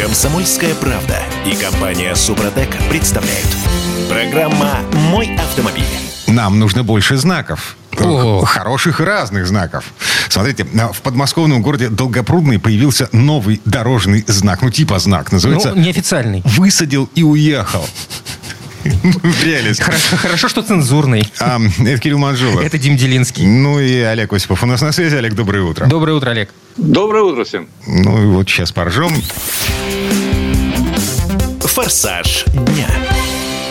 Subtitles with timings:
[0.00, 3.46] Комсомольская правда и компания Супротек представляют.
[4.08, 4.78] Программа
[5.10, 5.84] «Мой автомобиль».
[6.26, 7.76] Нам нужно больше знаков.
[7.98, 8.48] Ох.
[8.48, 9.84] Хороших и разных знаков.
[10.30, 14.62] Смотрите, а, в подмосковном городе Долгопрудный появился новый дорожный знак.
[14.62, 15.32] Ну, типа знак.
[15.32, 16.40] Называется Ну, неофициальный.
[16.46, 17.86] «Высадил и уехал».
[19.42, 19.82] Прелесть.
[19.82, 21.24] Хорошо, хорошо, что цензурный.
[21.38, 22.62] А, Это Кирилл Манжулов.
[22.64, 23.46] Это Дим Делинский.
[23.46, 25.16] Ну и Олег Осипов у нас на связи.
[25.16, 25.86] Олег, доброе утро.
[25.86, 26.50] Доброе утро, Олег.
[26.76, 27.68] Доброе утро всем.
[27.86, 29.14] Ну и вот сейчас поржем.
[31.60, 32.88] «Форсаж дня».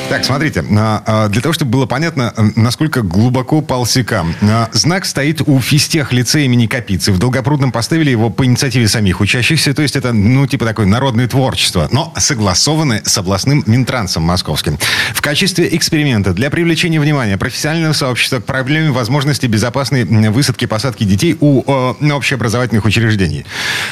[0.10, 4.26] Так, смотрите, а, а, для того, чтобы было понятно, насколько глубоко полсека.
[4.42, 7.12] а, Знак стоит у физтех лицея имени Капицы.
[7.12, 11.28] В Долгопрудном поставили его по инициативе самих учащихся, то есть это, ну, типа такое народное
[11.28, 14.80] творчество, но согласованное с областным Минтрансом московским.
[15.14, 21.04] В качестве эксперимента для привлечения внимания профессионального сообщества к проблеме возможности безопасной высадки и посадки
[21.04, 21.64] детей у
[22.02, 23.46] э, общеобразовательных учреждений.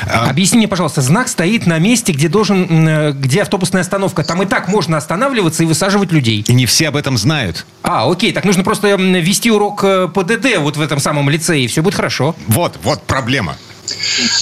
[0.08, 4.24] Объясни мне, пожалуйста, знак стоит на месте, где должен, э, где автобусная остановка.
[4.24, 6.44] Там и так можно останавливаться и высаживать людей.
[6.48, 7.66] И не все об этом знают.
[7.84, 11.68] А, окей, так нужно просто вести урок э, ПДД вот в этом самом лицее, и
[11.68, 12.36] все будет хорошо.
[12.48, 13.58] Вот, вот проблема.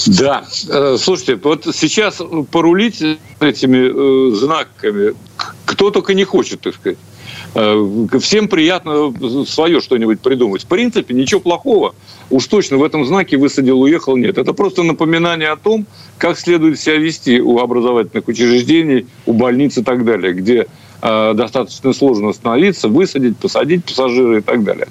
[0.07, 3.03] Да, э, слушайте, вот сейчас порулить
[3.39, 5.13] этими э, знаками
[5.65, 6.97] кто только не хочет, так сказать.
[8.21, 9.13] Всем приятно
[9.45, 10.63] свое что-нибудь придумать.
[10.63, 11.95] В принципе, ничего плохого.
[12.29, 14.37] Уж точно в этом знаке высадил, уехал, нет.
[14.37, 15.85] Это просто напоминание о том,
[16.17, 20.67] как следует себя вести у образовательных учреждений, у больниц и так далее, где
[21.01, 24.87] достаточно сложно остановиться, высадить, посадить пассажира и так далее.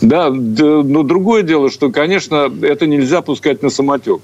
[0.00, 4.20] Да, но другое дело, что, конечно, это нельзя пускать на самотек.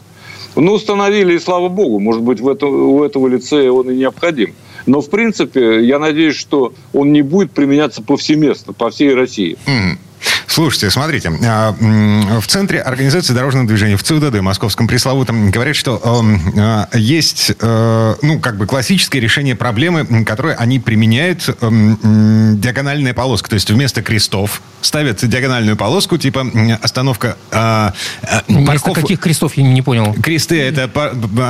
[0.54, 4.54] Ну, установили, и слава богу, может быть, в это, у этого лицея он и необходим.
[4.86, 9.58] Но, в принципе, я надеюсь, что он не будет применяться повсеместно, по всей России.
[9.66, 9.98] Мгм.
[10.48, 11.72] Слушайте, смотрите, а,
[12.40, 18.14] в Центре организации дорожного движения в ЦУДД, московском пресловутом, говорят, что эм, а, есть, э,
[18.22, 23.50] ну, как бы классическое решение проблемы, которое они применяют, эм, диагональная полоска.
[23.50, 26.46] То есть вместо крестов ставят диагональную полоску, типа
[26.80, 27.36] остановка...
[27.50, 27.92] а,
[28.46, 30.14] Вместо парков- каких крестов, я не понял.
[30.22, 30.88] Кресты это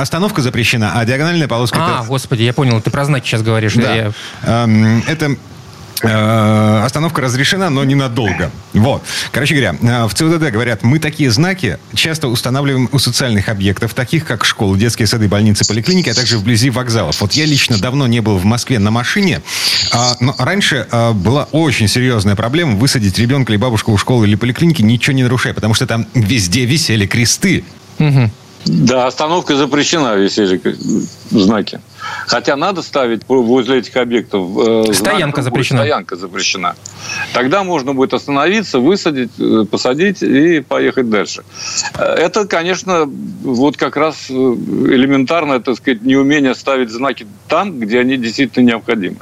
[0.01, 3.75] остановка запрещена, а диагональная полоска А, это господи, я понял, ты про знаки сейчас говоришь.
[3.75, 3.95] да.
[3.95, 4.11] Я-
[4.43, 5.35] Эм, Это
[6.03, 8.51] э, остановка разрешена, но ненадолго.
[8.73, 9.03] Вот.
[9.31, 14.25] Короче говоря, э, в ЦУДД говорят, мы такие знаки часто устанавливаем у социальных объектов, таких
[14.25, 17.19] как школы, детские сады, больницы, поликлиники, а также вблизи вокзалов.
[17.21, 19.41] Вот я лично давно не был в Москве на машине,
[19.93, 24.35] а, но раньше а, была очень серьезная проблема высадить ребенка или бабушку у школы или
[24.35, 27.63] поликлиники, ничего не нарушая, потому что там везде висели кресты.
[27.97, 28.31] Мгм.
[28.67, 30.59] Да, остановка запрещена, висели
[31.29, 31.79] знаки.
[32.27, 34.47] Хотя надо ставить возле этих объектов...
[34.57, 35.43] э, знак Стоянка другой.
[35.43, 35.79] запрещена.
[35.79, 36.75] Стоянка запрещена.
[37.33, 41.43] Тогда можно будет остановиться, высадить, э, посадить и поехать дальше.
[41.95, 43.05] Э, Это, конечно,
[43.43, 49.17] вот как раз э, элементарное, так сказать, неумение ставить знаки там, где они действительно необходимы.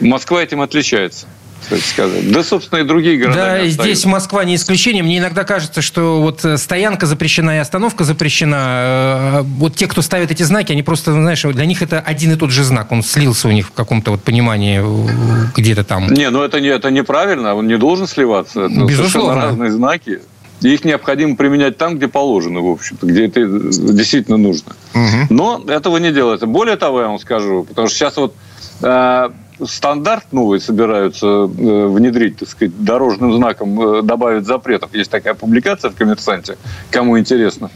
[0.00, 1.26] Москва этим отличается,
[1.68, 2.32] кстати сказать.
[2.32, 3.36] Да, собственно, и другие города.
[3.36, 3.72] Да, отстают.
[3.72, 5.02] здесь Москва не исключение.
[5.02, 9.40] Мне иногда кажется, что вот э, стоянка запрещена и остановка запрещена.
[9.40, 12.36] Э, Вот те, кто ставит эти знаки, они просто, знаешь, для них это один и
[12.36, 12.90] тот же знак.
[12.92, 16.12] Он слился у них в каком-то вот понимании э, где-то там.
[16.12, 18.62] Не, ну это, не, это неправильно, он не должен сливаться.
[18.62, 19.42] Это Безусловно.
[19.42, 20.20] разные знаки.
[20.60, 24.72] И Их необходимо применять там, где положено, в общем-то, где это действительно нужно.
[24.92, 25.26] Мгм.
[25.30, 26.46] Но этого не делается.
[26.46, 28.34] Более того, я вам скажу, потому что сейчас вот
[28.82, 29.30] э,
[29.66, 34.94] стандарт новый собираются э, внедрить, так сказать, дорожным знаком э, добавить запретов.
[34.94, 36.56] Есть такая публикация в «Коммерсанте»,
[36.90, 37.70] кому интересно.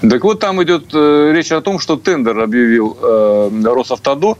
[0.00, 2.96] Так вот, там идет э, речь о том, что тендер объявил
[3.64, 4.36] Росавтодор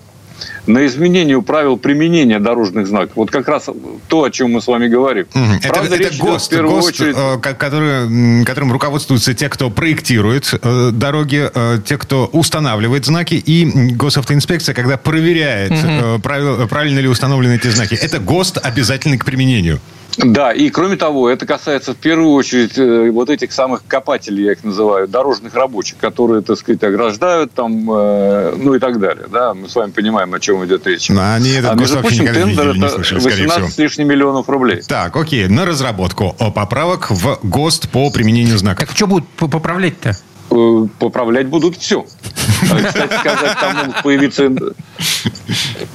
[0.67, 3.13] на изменение правил применения дорожных знаков.
[3.17, 3.69] Вот как раз
[4.09, 5.27] то, о чем мы с вами говорим.
[5.35, 5.55] Мгм.
[5.63, 7.17] Это, Правда, это ГОСТ, в первую ГОСТ, очередь...
[7.19, 13.35] э, ко- который, которым руководствуются те, кто проектирует э, дороги, э, те, кто устанавливает знаки,
[13.35, 17.95] и госавтоинспекция, когда проверяет, э, правил- правильно ли установлены эти знаки.
[17.95, 19.81] Это ГОСТ обязательный к применению.
[20.19, 24.53] Да, и кроме того, это касается в первую очередь э, вот этих самых копателей, я
[24.53, 29.27] их называю, дорожных рабочих, которые, так сказать, ограждают там, э, ну и так далее.
[29.31, 31.09] Да, мы с вами понимаем, о чем идет речь.
[31.09, 33.49] Но они этот а между прочим, тендер видели, это слышали, скорее всего.
[33.49, 34.83] 18 с лишним миллионов рублей.
[34.87, 38.89] Так, окей, на разработку о, поправок в ГОСТ по применению знаков.
[38.89, 40.17] Так что будут поправлять-то?
[40.51, 42.05] Э, Поправлять будут все.
[42.63, 44.51] Кстати сказать, там могут появиться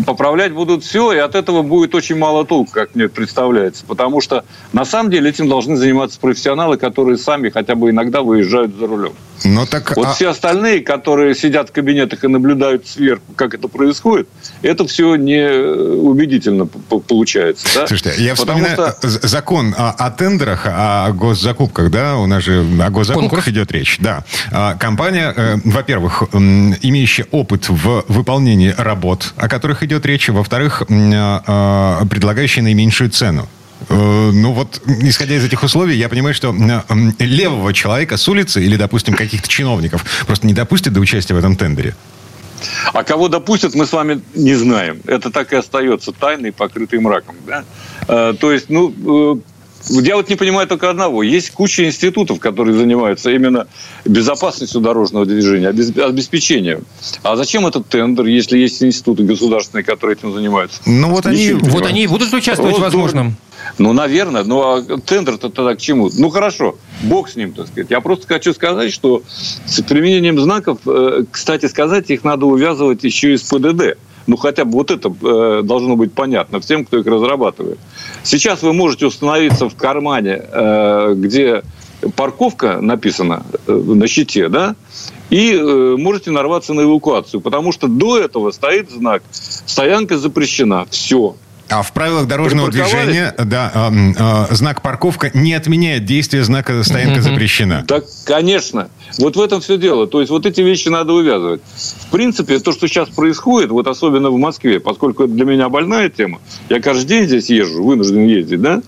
[0.06, 3.84] Поправлять будут все, и от этого будет очень мало толку, как мне представляется.
[3.86, 8.76] Потому что на самом деле этим должны заниматься профессионалы, которые сами хотя бы иногда выезжают
[8.76, 9.14] за рулем.
[9.46, 13.68] Но так, Вот а- все остальные, которые сидят в кабинетах и наблюдают сверху, как это
[13.68, 14.28] происходит,
[14.62, 17.68] это все не э, убедительно получается.
[17.76, 17.88] Да?
[17.88, 22.66] Слушайте, я Потому вспоминаю что- закон о, о тендерах, о госзакупках, да, у нас же
[22.82, 23.48] о госзакупках Конкурс.
[23.48, 24.24] идет речь, да.
[24.52, 31.12] А, Компания, э, во-первых, имеющая опыт в выполнении работ, о которых идет речь, во-вторых, м,
[31.14, 33.48] а, а, предлагающая наименьшую цену.
[33.90, 36.56] Э, Ну вот, исходя из этих условий, я понимаю, что
[37.19, 41.56] левого человека с улицы или, допустим, каких-то чиновников просто не допустят до участия в этом
[41.56, 41.96] тендере.
[42.94, 45.00] А кого допустят, мы с вами не знаем.
[45.06, 47.36] Это так и остается тайной, покрытой мраком.
[47.46, 47.64] Да?
[48.08, 48.94] Э, То есть, ну,
[49.36, 49.56] э,
[49.89, 51.24] я вот не понимаю только одного.
[51.24, 53.68] Есть куча институтов, которые занимаются именно
[54.06, 56.86] безопасностью дорожного движения, обеспечением.
[57.24, 60.81] А зачем этот тендер, если есть институты государственные, которые этим занимаются?
[60.86, 61.54] Ну вот они...
[61.54, 63.34] Вот они и будут участвовать, Вот возможно.
[63.78, 64.44] Ну, наверное.
[64.44, 66.10] Ну, а тендер-то тогда к чему?
[66.18, 67.90] Ну, хорошо, бог с ним, так сказать.
[67.90, 69.24] Я просто хочу сказать, что
[69.66, 73.98] с применением знаков, э, кстати сказать, их надо увязывать еще и с ПДД.
[74.28, 77.80] Ну, хотя бы вот это э, должно быть понятно всем, кто их разрабатывает.
[78.24, 81.64] Сейчас вы можете установиться в кармане, э, где
[82.16, 84.76] парковка написана э, на щите, да,
[85.30, 90.86] и э, можете нарваться на эвакуацию, потому что до этого стоит знак «Стоянка запрещена».
[90.90, 91.36] Все.
[91.69, 97.22] А в правилах дорожного движения, да, м, а, знак парковка не отменяет действие знака стоянка
[97.22, 97.84] запрещена.
[97.88, 98.90] Да, конечно.
[99.19, 100.08] Вот в этом все дело.
[100.08, 101.62] То есть вот эти вещи надо увязывать.
[101.75, 106.10] В принципе, то, что сейчас происходит, вот особенно в Москве, поскольку это для меня больная
[106.10, 108.81] тема, я каждый день здесь езжу, вынужден ездить, да,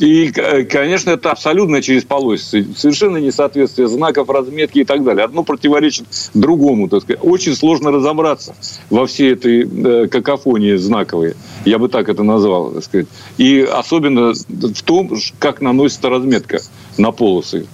[0.00, 2.66] и, э, конечно, это абсолютно через полосицы.
[2.76, 5.24] Совершенно несоответствие знаков, разметки и так далее.
[5.24, 6.88] Одно противоречит другому.
[6.88, 7.20] Так сказать.
[7.22, 8.54] Очень сложно разобраться
[8.90, 11.34] во всей этой э, какофонии знаковой.
[11.64, 12.72] Я бы так это назвал.
[12.72, 13.06] Так сказать.
[13.38, 16.60] И особенно в том, как наносится разметка
[16.98, 17.66] на полосы.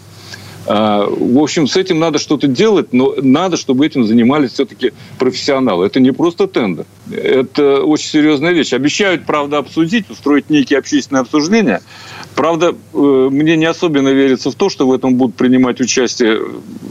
[0.67, 5.87] А, В общем, с этим надо что-то делать, но надо, чтобы этим занимались все-таки профессионалы.
[5.87, 6.87] Это не просто тендер.
[7.11, 8.73] Это очень серьезная вещь.
[8.73, 11.83] Обещают, правда, обсудить, устроить некие общественные обсуждения.
[12.35, 16.41] Правда, э, мне не особенно верится в то, что в этом будут принимать участие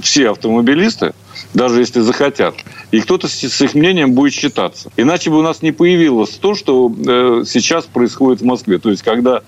[0.01, 1.13] все автомобилисты,
[1.53, 2.56] даже если захотят.
[2.91, 4.91] И кто-то с их мнением будет считаться.
[4.97, 8.77] Иначе бы у нас не появилось то, что э, сейчас происходит в Москве.
[8.77, 9.41] То есть, когда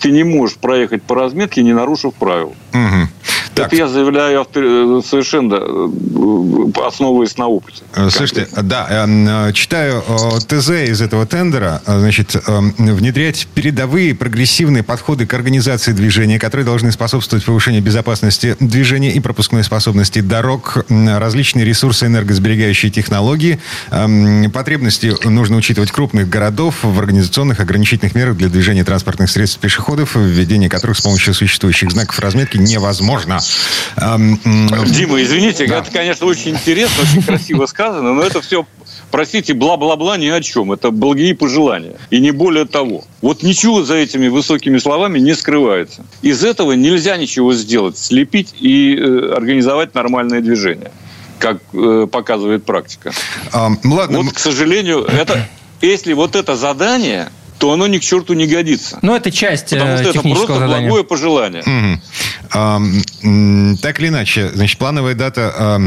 [0.00, 2.54] ты не можешь проехать по разметке, не нарушив правил.
[2.72, 3.08] Мгм.
[3.54, 7.82] Так, Это я заявляю авто- совершенно э, основываясь на опыте.
[7.94, 12.40] э, слушайте, да, э, м, э, читаю э, ТЗ из этого тендера, э, значит, э,
[12.78, 19.62] внедрять передовые прогрессивные подходы к организации движения, которые должны способствовать повышению безопасности движения и пропускной
[19.62, 23.60] способности дорог, различные ресурсы энергосберегающие технологии,
[23.90, 30.16] эм, потребности нужно учитывать крупных городов в организационных ограничительных мерах для движения транспортных средств пешеходов,
[30.16, 33.38] введение которых с помощью существующих знаков разметки невозможно.
[33.96, 34.38] Эм,
[34.86, 38.66] Дима, извините, это, конечно, очень интересно, очень красиво сказано, но это все,
[39.10, 40.72] простите, бла-бла-бла ни о чем.
[40.72, 41.96] Это благие пожелания.
[42.10, 43.04] И не более того.
[43.22, 46.04] Вот ничего за этими высокими словами не скрывается.
[46.22, 50.90] Из этого нельзя ничего сделать, слепить и э, организовать нормальное движение,
[51.38, 53.12] как э, показывает практика.
[53.52, 55.48] эм, ладно, Вот, к сожалению, это,
[55.80, 58.98] если вот это задание, то оно ни к черту не годится.
[59.02, 60.88] Но это часть Потому э, что это просто задания.
[60.88, 61.62] благое пожелание.
[61.64, 62.02] Мгм.
[62.54, 65.80] Так или иначе, значит, плановая дата, а,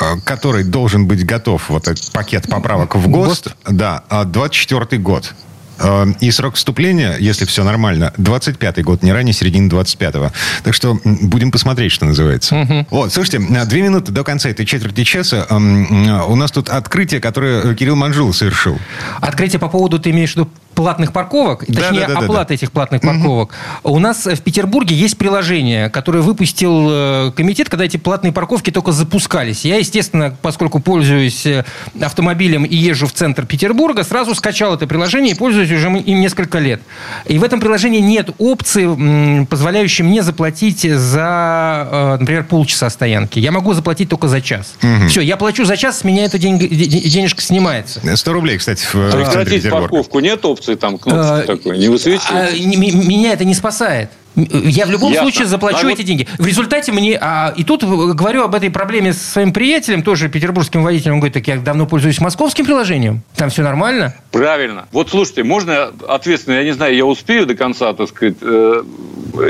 [0.00, 5.32] а, которой должен быть готов вот этот пакет поправок в ГОСТ, да, а, 24 год.
[5.78, 10.30] Ам, И срок вступления, если все нормально, 25-й год, не ранее середины 25-го.
[10.62, 12.86] Так что будем посмотреть, что называется.
[12.90, 15.46] Вот, слушайте, а, две минуты до конца этой четверти часа.
[15.50, 18.78] У нас тут открытие, которое Кирилл Манжул совершил.
[19.20, 22.54] Открытие по поводу, ты имеешь в виду платных парковок, Да, точнее, да, да, да, оплата
[22.54, 23.54] этих платных парковок.
[23.82, 28.92] У нас в Петербурге есть приложение, которое выпустил э, комитет, когда эти платные парковки только
[28.92, 29.64] запускались.
[29.64, 31.64] Я, естественно, поскольку пользуюсь э,
[32.00, 36.58] автомобилем и езжу в центр Петербурга, сразу скачал это приложение и пользуюсь уже им несколько
[36.58, 36.80] лет.
[37.26, 43.38] И в этом приложении нет опции, позволяющей мне заплатить за, э, например, полчаса стоянки.
[43.38, 44.74] Я могу заплатить только за час.
[45.08, 48.00] Все, я плачу за час, с меня эта денежка снимается.
[48.16, 49.88] 100 рублей, кстати, в, в центре Прекратить Петербурга.
[49.88, 51.78] парковку нет опции там кнопки Э, такой?
[51.78, 52.54] Не высвечивается?
[52.54, 54.10] а, Меня это не спасает.
[54.36, 55.30] Я в любом Ясно.
[55.30, 56.26] случае заплачу А эти вот- деньги.
[56.38, 57.16] В результате мне...
[57.20, 61.14] а, и тут говорю об этой проблеме с своим приятелем, тоже петербургским водителем.
[61.14, 63.22] Он говорит, так я давно пользуюсь московским приложением.
[63.36, 64.12] Там все нормально.
[64.32, 64.88] Правильно.
[64.90, 68.82] Вот слушайте, можно ответственно, я не знаю, я успею до конца, так сказать, э,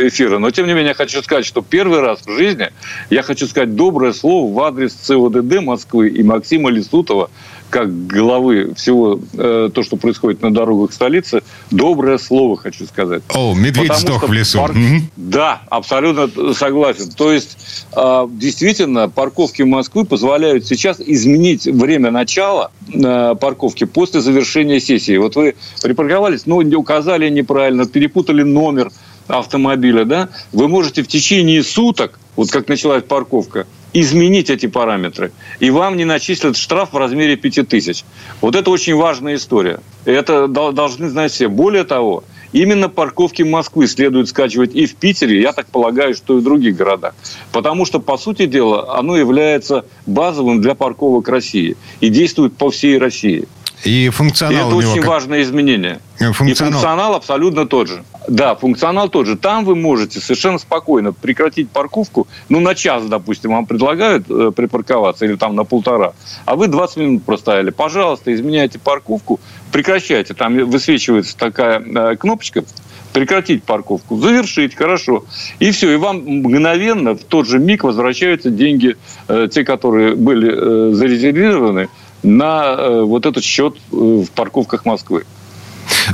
[0.02, 0.36] эфира.
[0.38, 2.68] Но, тем не менее, я хочу сказать, что первый раз в жизни
[3.08, 7.30] я хочу сказать доброе слово в адрес ЦОДД Москвы и Максима Лисутова,
[7.70, 13.22] как главы всего э, то, что происходит на дорогах столицы, доброе слово хочу сказать.
[13.34, 14.58] О, медведь Потому сдох в лесу.
[14.58, 15.10] пар- Мгм.
[15.16, 17.10] Да, абсолютно согласен.
[17.10, 17.56] То есть,
[17.96, 25.16] э, действительно, парковки Москвы позволяют сейчас изменить время начала э, парковки после завершения сессии.
[25.16, 28.90] Вот вы припарковались, но не указали неправильно, перепутали номер
[29.26, 30.28] автомобиля, да?
[30.52, 35.32] Вы можете в течение суток, вот как началась парковка, изменить эти параметры.
[35.60, 38.04] И вам не начислят штраф в размере 5000.
[38.40, 39.78] Вот это очень важная история.
[40.04, 41.48] Это дол- должны знать все.
[41.48, 46.40] Более того, именно парковки Москвы следует скачивать и в Питере, я так полагаю, что и
[46.40, 47.14] в других городах.
[47.52, 52.98] Потому что, по сути дела, оно является базовым для парковок России и действует по всей
[52.98, 53.46] России.
[53.84, 56.00] И И функционал это у него очень как- важное изменение.
[56.18, 56.72] Э, И функционал.
[56.72, 58.02] функционал абсолютно тот же.
[58.28, 59.36] Да, функционал тот же.
[59.36, 65.26] Там вы можете совершенно спокойно прекратить парковку, ну, на час, допустим, вам предлагают э, припарковаться,
[65.26, 66.14] или там на полтора,
[66.46, 67.70] а вы 20 минут простояли.
[67.70, 69.40] Пожалуйста, изменяйте парковку,
[69.72, 70.32] прекращайте.
[70.34, 72.64] Там высвечивается такая э, кнопочка,
[73.12, 75.24] прекратить парковку, завершить, хорошо.
[75.60, 78.96] И все, и вам мгновенно в тот же миг возвращаются деньги,
[79.28, 81.88] э, те, которые были э, зарезервированы,
[82.24, 85.24] на э, вот этот счет э, в парковках Москвы.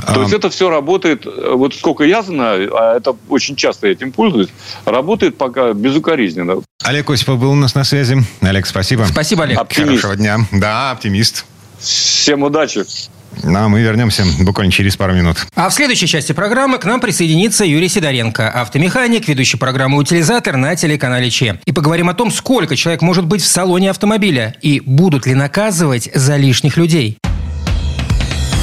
[0.05, 3.87] То А, есть это все работает, э, вот сколько я знаю, а это очень часто
[3.87, 4.49] я этим пользуюсь,
[4.85, 6.61] работает пока безукоризненно.
[6.83, 8.17] Олег Осипов был у нас на связи.
[8.41, 9.05] Олег, спасибо.
[9.09, 9.57] Спасибо, Олег.
[9.59, 10.01] Оптимист.
[10.01, 10.37] Хорошего дня.
[10.51, 11.45] Да, оптимист.
[11.79, 12.83] Всем удачи.
[13.43, 15.47] Ну, а мы вернемся буквально через пару минут.
[15.55, 20.75] А в следующей части программы к нам присоединится Юрий Сидоренко, автомеханик, ведущий программы «Утилизатор» на
[20.75, 21.59] телеканале ЧЕ.
[21.65, 26.09] И поговорим о том, сколько человек может быть в салоне автомобиля и будут ли наказывать
[26.13, 27.17] за лишних людей.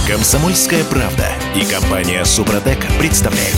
[0.09, 3.57] Комсомольская правда и компания Супротек представляют.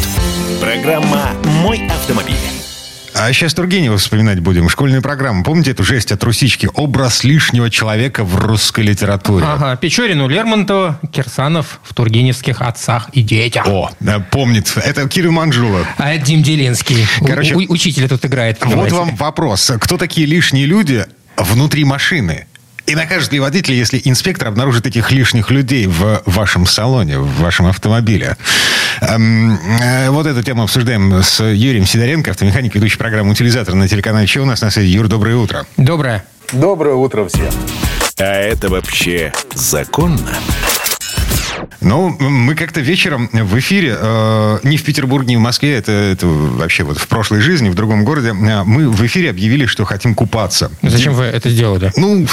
[0.60, 1.30] Программа
[1.62, 2.59] «Мой автомобиль».
[3.14, 4.68] А сейчас Тургенева вспоминать будем.
[4.68, 5.42] Школьную программу.
[5.44, 6.68] Помните эту жесть от Русички?
[6.74, 9.44] Образ лишнего человека в русской литературе.
[9.46, 13.66] Ага, Печорину, Лермонтова, Кирсанов в тургеневских отцах и детях.
[13.66, 14.72] О, да, помнит.
[14.76, 15.84] Это Кирилл Манжула.
[15.98, 17.06] А это Дим Делинский.
[17.20, 18.58] У- Короче, у- учителя тут играет.
[18.64, 19.70] Вот вам вопрос.
[19.80, 21.04] Кто такие лишние люди
[21.36, 22.46] внутри машины?
[22.90, 27.66] И накажет ли водитель, если инспектор обнаружит этих лишних людей в вашем салоне, в вашем
[27.66, 28.36] автомобиле?
[29.00, 34.26] Эм, э, вот эту тему обсуждаем с Юрием Сидоренко, автомеханик, ведущий программы «Утилизатор» на телеканале
[34.26, 34.88] «Че у нас на связи».
[34.88, 35.66] Юр, доброе утро.
[35.76, 36.24] Доброе.
[36.50, 37.52] Доброе утро всем.
[38.18, 40.34] А это вообще законно?
[41.80, 46.26] Ну, мы как-то вечером в эфире, э, не в Петербурге, не в Москве, это, это
[46.26, 50.14] вообще вот в прошлой жизни, в другом городе, э, мы в эфире объявили, что хотим
[50.14, 50.70] купаться.
[50.82, 51.92] Зачем вы это сделали?
[51.96, 52.26] Ну,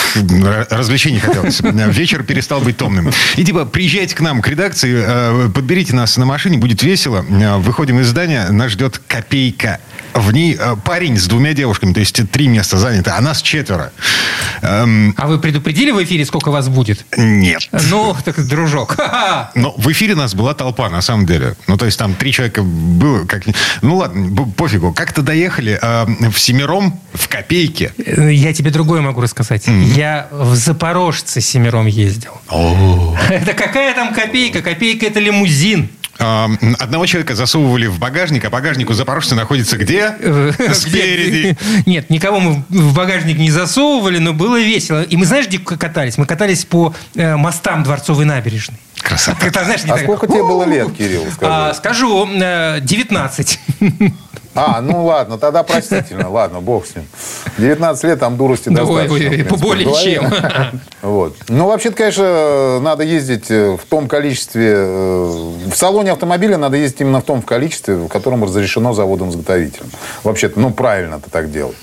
[0.69, 1.62] развлечений хотелось.
[1.62, 3.12] Вечер перестал быть томным.
[3.36, 7.25] И типа, приезжайте к нам, к редакции, э, подберите нас на машине, будет весело.
[7.29, 9.79] Э, Выходим из здания, нас ждет копейка.
[10.14, 13.92] В ней э, парень с двумя девушками, то есть три места заняты, а нас четверо.
[14.62, 17.06] Эм, А вы предупредили в эфире, сколько вас будет?
[17.16, 17.70] Нет.
[17.90, 18.98] Ну, так дружок.
[19.56, 21.56] Но в эфире нас была толпа, на самом деле.
[21.68, 23.26] Ну, то есть там три человека было.
[23.26, 23.44] Как...
[23.82, 24.94] Ну, ладно, пофигу.
[24.94, 27.94] Как-то доехали э, в семером в копейке.
[27.98, 29.68] Э, Я тебе другое могу рассказать.
[29.68, 32.32] Я в Запорожце семером ездил.
[33.30, 34.62] Это какая там копейка?
[34.62, 35.90] Копейка это лимузин.
[36.17, 40.15] Одного человека засовывали в багажник, а багажник у запорожца находится где?
[40.19, 41.57] Э, Спереди.
[41.86, 45.03] Нет, никого мы в багажник не засовывали, но было весело.
[45.03, 46.17] И мы знаешь, где катались?
[46.17, 48.77] Мы катались по э, мостам Дворцовой набережной.
[49.01, 49.46] Красота.
[49.46, 51.51] Это, знаешь, не А так- сколько тебе было лет, Кирилл, скажи?
[51.54, 53.60] А, скажу, э, 19.
[54.60, 56.30] А, ну ладно, тогда простительно.
[56.32, 57.06] Ладно, бог с ним.
[57.60, 59.13] 19 лет, там дурости ой, достаточно.
[59.13, 60.32] ой, в принципе, в более чем.
[61.04, 61.36] Вот.
[61.48, 64.74] Ну, вообще-то, конечно, надо ездить э, в том количестве...
[64.75, 69.92] э, В салоне автомобиля надо ездить именно в том количестве, в котором разрешено заводом-изготовителем.
[70.24, 71.77] Вообще-то, ну, правильно это так делать.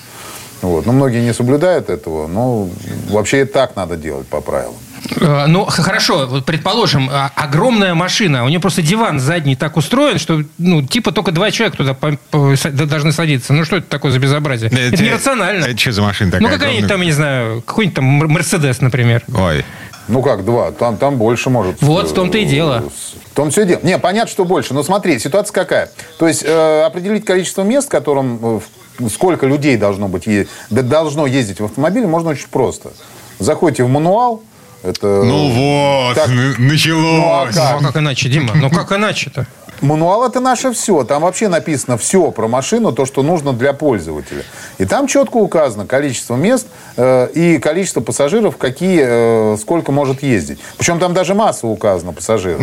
[0.60, 0.84] Вот.
[0.84, 2.68] Но многие не соблюдают этого, но
[3.08, 4.74] вообще и так надо делать по правилам.
[5.20, 10.18] Э, Ну, хорошо, вот предположим, а- огромная машина, у нее просто диван задний так устроен,
[10.18, 13.52] что, ну, типа только два человека туда по- по- должны садиться.
[13.52, 14.70] Ну, что это такое за безобразие?
[14.70, 15.64] Это, нерационально.
[15.66, 16.48] Это что за машина такая?
[16.48, 19.22] ну, какая-нибудь там, я не знаю, какой-нибудь там Мер- Мерседес, например.
[19.36, 19.64] Ой.
[20.06, 20.70] Ну как два?
[20.70, 21.80] Там, там больше может.
[21.80, 22.84] Вот в том-то и э, дело.
[23.32, 23.80] В том все и дело.
[23.82, 24.74] Не, понятно, что больше.
[24.74, 25.90] Но смотри, ситуация какая.
[26.18, 28.60] То есть э, определить количество мест, в котором
[29.00, 32.90] э, сколько людей должно быть, е- должно ездить в автомобиле, можно очень просто.
[33.38, 34.42] Заходите в мануал,
[34.84, 35.24] Это...
[35.24, 36.28] Ну вот, Так.
[36.58, 37.18] началось.
[37.18, 38.52] Ну, а Ну, а как иначе, Дима?
[38.54, 39.46] Ну, как иначе-то?
[39.80, 41.04] Мануал это наше все.
[41.04, 44.44] Там вообще написано все про машину, то, что нужно для пользователя.
[44.78, 46.66] И там четко указано количество мест
[46.96, 50.58] э, и количество пассажиров, какие, э, сколько может ездить.
[50.78, 52.62] Причем там даже масса указана пассажиров.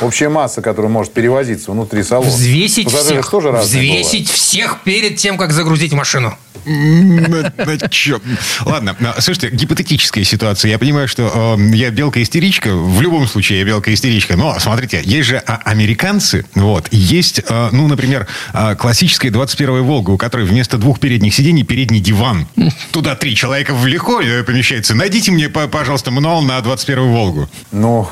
[0.00, 2.30] Общая масса, которая может перевозиться внутри салона.
[2.30, 3.30] Взвесить Пассажиры всех.
[3.30, 4.06] тоже разные бывают.
[4.06, 6.34] Взвесить всех перед тем, как загрузить машину.
[6.64, 8.20] Ну, ну?
[8.66, 10.70] Ладно, слушайте, гипотетическая ситуация.
[10.70, 12.74] Я понимаю, что э, я белка-истеричка.
[12.74, 14.36] В любом случае, я белка-истеричка.
[14.36, 20.10] Но, смотрите, есть же а, американцы, вот, есть, э, ну, например, э, классическая 21-я «Волга»,
[20.10, 22.46] у которой вместо двух передних сидений передний диван.
[22.92, 24.94] Туда три человека легко э, помещается.
[24.94, 27.48] Найдите мне, по- пожалуйста, мануал на 21-ю «Волгу».
[27.72, 28.08] Ну,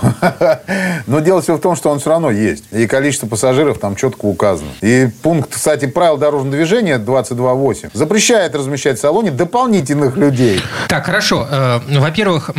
[1.07, 2.65] но дело все в том, что он все равно есть.
[2.73, 4.71] И количество пассажиров там четко указано.
[4.81, 10.61] И пункт, кстати, правил дорожного движения 22.8 запрещает размещать в салоне дополнительных людей.
[10.89, 11.47] Так, хорошо.
[11.89, 12.51] Во-первых,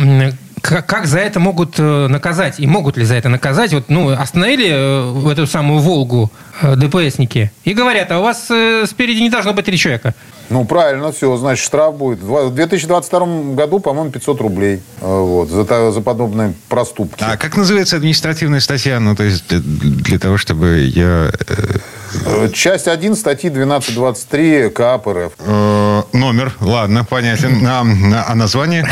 [0.58, 2.60] м, к- как за это могут э, наказать?
[2.60, 3.72] И могут ли за это наказать?
[3.72, 6.30] Вот, ну, остановили э, эту самую «Волгу»
[6.62, 10.14] ДПСники и говорят, а у вас э, спереди не должно быть три человека.
[10.50, 12.20] Ну, правильно, все, значит, штраф будет.
[12.20, 17.22] В 2022 году, по-моему, 500 рублей э, вот, за, за подобные проступки.
[17.22, 18.98] А как называется административная статья?
[18.98, 21.30] Ну, то есть, э, для того, чтобы я...
[21.48, 21.78] э,
[22.24, 25.32] Э, Часть 1 статьи 1223 КАП РФ.
[25.38, 27.66] э, номер, ладно, понятен.
[27.66, 27.84] А,
[28.28, 28.86] а название?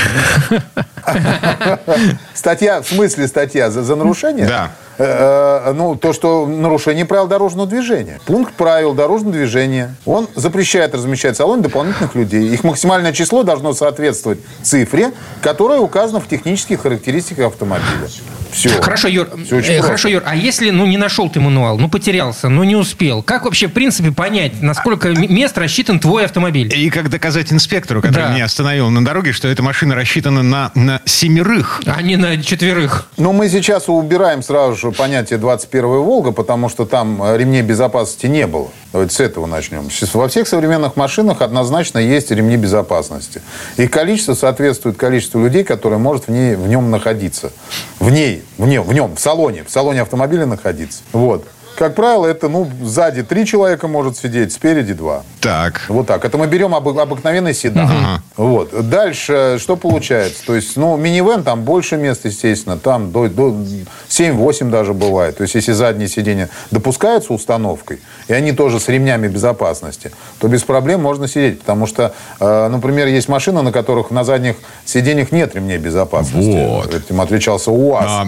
[2.35, 4.46] Статья, в смысле статья за, за нарушение?
[4.46, 4.70] Да.
[4.99, 8.19] Э, э, ну, то, что нарушение правил дорожного движения.
[8.25, 9.95] Пункт правил дорожного движения.
[10.07, 12.49] Он запрещает размещать в салоне дополнительных людей.
[12.49, 15.12] Их максимальное число должно соответствовать цифре,
[15.43, 18.09] которая указана в технических характеристиках автомобиля.
[18.53, 18.71] Все.
[18.81, 21.91] Хорошо, Юр, Всё очень э, хорошо, Юр, а если ну, не нашел ты мануал, ну
[21.91, 26.73] потерялся, ну не успел, как вообще в принципе понять, насколько мест рассчитан твой автомобиль?
[26.75, 28.33] И как доказать инспектору, который Да.
[28.33, 31.83] меня остановил на дороге, что эта машина рассчитана на, на семерых?
[31.85, 33.09] А не на четверых.
[33.19, 38.26] Но мы сейчас убираем сразу же понятие 21 Волга, потому что там э, ремней безопасности
[38.26, 38.69] не было.
[38.93, 39.90] Давайте с этого начнем.
[39.90, 43.43] Сейчас Во всех современных машинах однозначно есть ремни безопасности.
[43.76, 47.52] Их количество соответствует количеству людей, которые может в, ней, в нем находиться.
[48.00, 51.00] В ней, в, нем, в нем, в салоне, в салоне автомобиля находиться.
[51.12, 51.45] Вот.
[51.76, 55.23] Как правило, это, ну, сзади три человека может сидеть, спереди два.
[55.40, 55.83] Так.
[55.88, 56.25] Вот так.
[56.25, 58.21] Это мы берем обы- обыкновенный седан.
[58.37, 58.88] Вот.
[58.88, 60.45] Дальше что получается?
[60.47, 62.78] То есть, ну, минивэн, там больше мест, естественно.
[62.78, 63.54] Там до, до
[64.09, 65.37] 7-8 даже бывает.
[65.37, 70.62] То есть, если задние сиденья допускаются установкой, и они тоже с ремнями безопасности, то без
[70.64, 71.61] проблем можно сидеть.
[71.61, 76.66] Потому что, э, например, есть машины, на которых на задних сиденьях нет ремней безопасности.
[76.66, 76.95] Вот.
[76.95, 78.04] Этим отличался УАЗ.
[78.09, 78.25] А,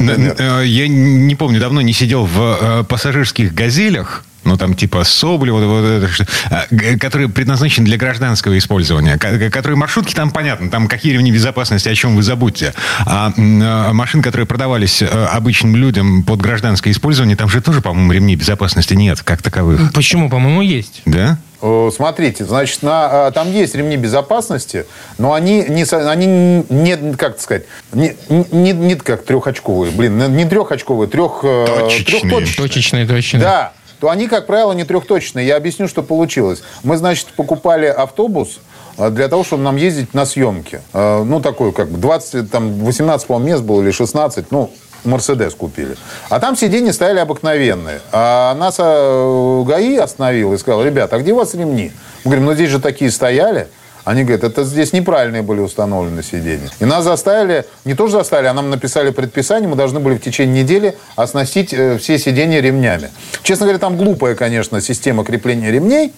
[0.00, 0.36] например.
[0.38, 5.50] э, я не помню, давно не сидел в э, пассажирских «Газелях», ну, там, типа Соболь,
[5.50, 6.66] вот, вот это, что, а,
[6.98, 9.18] которые предназначены для гражданского использования.
[9.18, 12.72] Ко- Которые маршрутки, там понятно, там какие ремни безопасности, о чем вы забудьте.
[13.06, 17.80] А м, э, машин, которые продавались э, обычным людям под гражданское использование, там же тоже,
[17.80, 19.92] по-моему, ремней безопасности нет, как таковых.
[19.92, 20.30] Почему?
[20.30, 21.02] По-моему, есть.
[21.04, 21.38] Да?
[21.60, 24.86] Смотрите, значит, на, а, там есть ремни безопасности,
[25.18, 28.14] но они не, они не, как сказать, не,
[28.52, 32.20] не, не как трехочковые, блин, не трехочковые, трех, э, Точечные.
[32.20, 32.68] трехточечные.
[32.68, 33.40] Точечные, точно.
[33.40, 35.46] Да, то они, как правило, не трехточные.
[35.46, 36.62] Я объясню, что получилось.
[36.84, 38.60] Мы, значит, покупали автобус
[38.96, 40.80] э, для того, чтобы нам ездить на съемки.
[40.92, 44.70] Э, Ну, такой, как бы 20, там, 18, по-моему, мест было или 16, ну,
[45.04, 45.96] Мерседес купили.
[46.28, 48.00] А там сиденья стояли обыкновенные.
[48.12, 51.92] А нас э, ГАИ остановил и сказал, ребята, а где у вас ремни?
[52.24, 53.68] Мы говорим, ну здесь же такие стояли.
[54.08, 56.70] Они говорят, это здесь неправильные были установлены сиденья.
[56.80, 60.22] И нас заставили, не то что заставили, а нам написали предписание, мы должны были в
[60.22, 63.10] течение недели оснастить э, все сиденья ремнями.
[63.42, 66.14] Честно говоря, там глупая, конечно, система крепления ремней,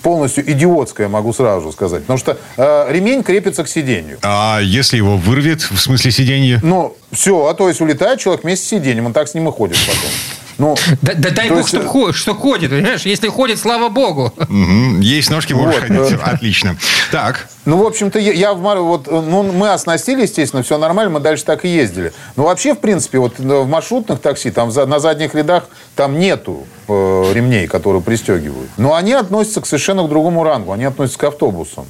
[0.00, 2.04] полностью идиотская, могу сразу сказать.
[2.04, 4.16] Потому что э, ремень крепится к сиденью.
[4.22, 6.58] А если его вырвет, в смысле сиденья?
[6.62, 9.52] Ну, все, а то есть улетает человек вместе с сиденьем, он так с ним и
[9.52, 10.10] ходит потом.
[10.58, 13.02] Ну, Да, да дай бог, есть, чтоб э, хо- что ходит, понимаешь?
[13.02, 14.32] Если ходит, слава богу.
[14.48, 15.00] Мгм.
[15.00, 16.12] Есть ножки, можешь Вот, ходить.
[16.12, 16.22] э.
[16.22, 16.76] Отлично.
[17.12, 17.48] Так.
[17.66, 21.10] Ну, в общем-то, я, я в Мар- вот, э, ну, мы оснастили, естественно, все нормально,
[21.14, 22.12] мы дальше так и ездили.
[22.36, 25.64] Но вообще, в принципе, вот в маршрутных такси, там на задних рядах,
[25.94, 26.92] там нету э,
[27.34, 28.70] ремней, которые пристегивают.
[28.78, 31.84] Но они относятся к совершенно к другому рангу, они относятся к автобусам.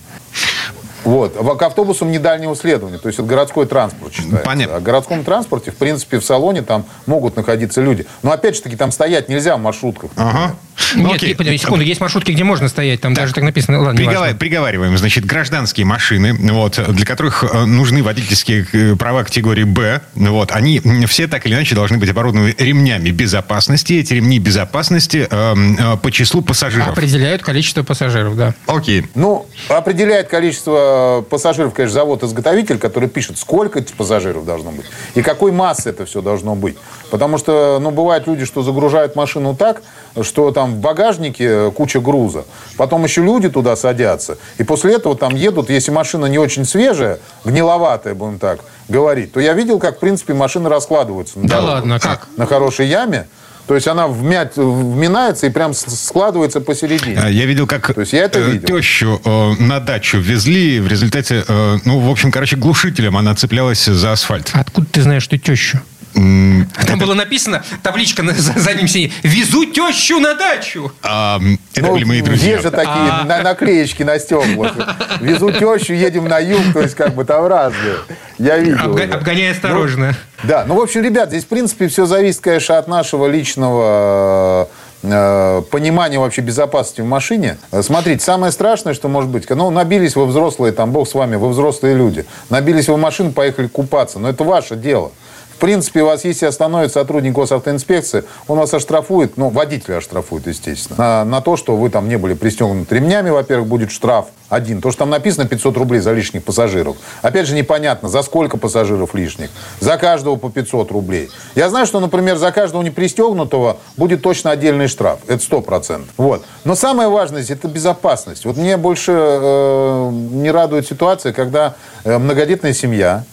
[1.06, 1.58] Вот.
[1.58, 4.44] К автобусам недальнего следования, то есть это городской транспорт считается.
[4.44, 4.76] Понятно.
[4.76, 8.06] А в городском транспорте, в принципе, в салоне там могут находиться люди.
[8.22, 10.10] Но опять же таки, там стоять нельзя в маршрутках.
[10.16, 10.34] например.
[10.34, 10.56] Ага.
[10.94, 11.32] Нет, окей.
[11.32, 13.80] и- секунду, есть маршрутки, где можно стоять, там даже так написано.
[13.80, 14.36] Ладно, Пригова- неважно.
[14.36, 20.52] Приговариваем, значит, гражданские машины, вот, для которых э, нужны водительские э, права категории «Б», вот,
[20.52, 23.94] они все так или иначе должны быть оборудованы ремнями безопасности.
[23.94, 26.88] Эти ремни безопасности э, э, по числу пассажиров.
[26.88, 28.54] Определяют количество пассажиров, да.
[28.66, 29.06] Окей.
[29.14, 35.52] Ну, определяет количество пассажиров, конечно, завод-изготовитель, который пишет, сколько этих пассажиров должно быть и какой
[35.52, 36.76] массы это все должно быть.
[37.10, 39.82] Потому что, ну, бывают люди, что загружают машину так,
[40.22, 42.44] что там в багажнике куча груза.
[42.76, 44.38] Потом еще люди туда садятся.
[44.58, 49.40] И после этого там едут, если машина не очень свежая, гниловатая, будем так говорить, то
[49.40, 51.38] я видел, как, в принципе, машины раскладываются.
[51.38, 51.72] на Да дороге.
[51.72, 52.28] ладно, как?
[52.36, 53.26] На хорошей яме.
[53.66, 57.18] То есть она вмять, вминается и прям складывается посередине.
[57.20, 58.76] А, Я видел, как То есть я это э, видел.
[58.76, 60.78] тещу э, на дачу везли.
[60.78, 64.50] В результате, э, ну, в общем, короче, глушителем она цеплялась за асфальт.
[64.54, 65.80] Откуда ты знаешь, что тещу?
[66.16, 70.90] Там было написано, табличка на за- заднем сиденье, «Везу тещу на дачу».
[71.02, 71.38] а,
[71.74, 72.52] Это Ну, были мои друзья.
[72.52, 74.72] Есть же такие на- наклеечки на стеклах.
[75.20, 77.96] Везу тещу, едем на юг, то есть как бы там разные.
[78.38, 78.94] Я видел.
[78.94, 79.04] Уже.
[79.04, 80.14] обгоняй осторожно.
[80.42, 84.68] Да, ну, в общем, ребят, здесь, в принципе, все зависит, конечно, от нашего личного
[85.02, 87.58] э, понимания вообще безопасности в машине.
[87.82, 91.50] Смотрите, самое страшное, что может быть, ну, набились вы взрослые, там, бог с вами, вы
[91.50, 95.12] взрослые люди, набились вы в машину, поехали купаться, но это ваше дело.
[95.56, 101.24] В принципе, вас, если остановит сотрудник госавтоинспекции, он вас оштрафует, ну, водителя оштрафует, естественно, на,
[101.24, 104.82] на то, что вы там не были пристегнуты ремнями, во-первых, будет штраф один.
[104.82, 106.98] То, что там написано 500 рублей за лишних пассажиров.
[107.22, 109.48] Опять же, непонятно, за сколько пассажиров лишних.
[109.80, 111.30] За каждого по 500 рублей.
[111.54, 115.20] Я знаю, что, например, за каждого непристегнутого будет точно отдельный штраф.
[115.26, 116.04] Это 100%.
[116.18, 116.44] Вот.
[116.64, 118.44] Но самое важное это безопасность.
[118.44, 123.24] Вот мне больше э, не радует ситуация, когда э, многодетная семья,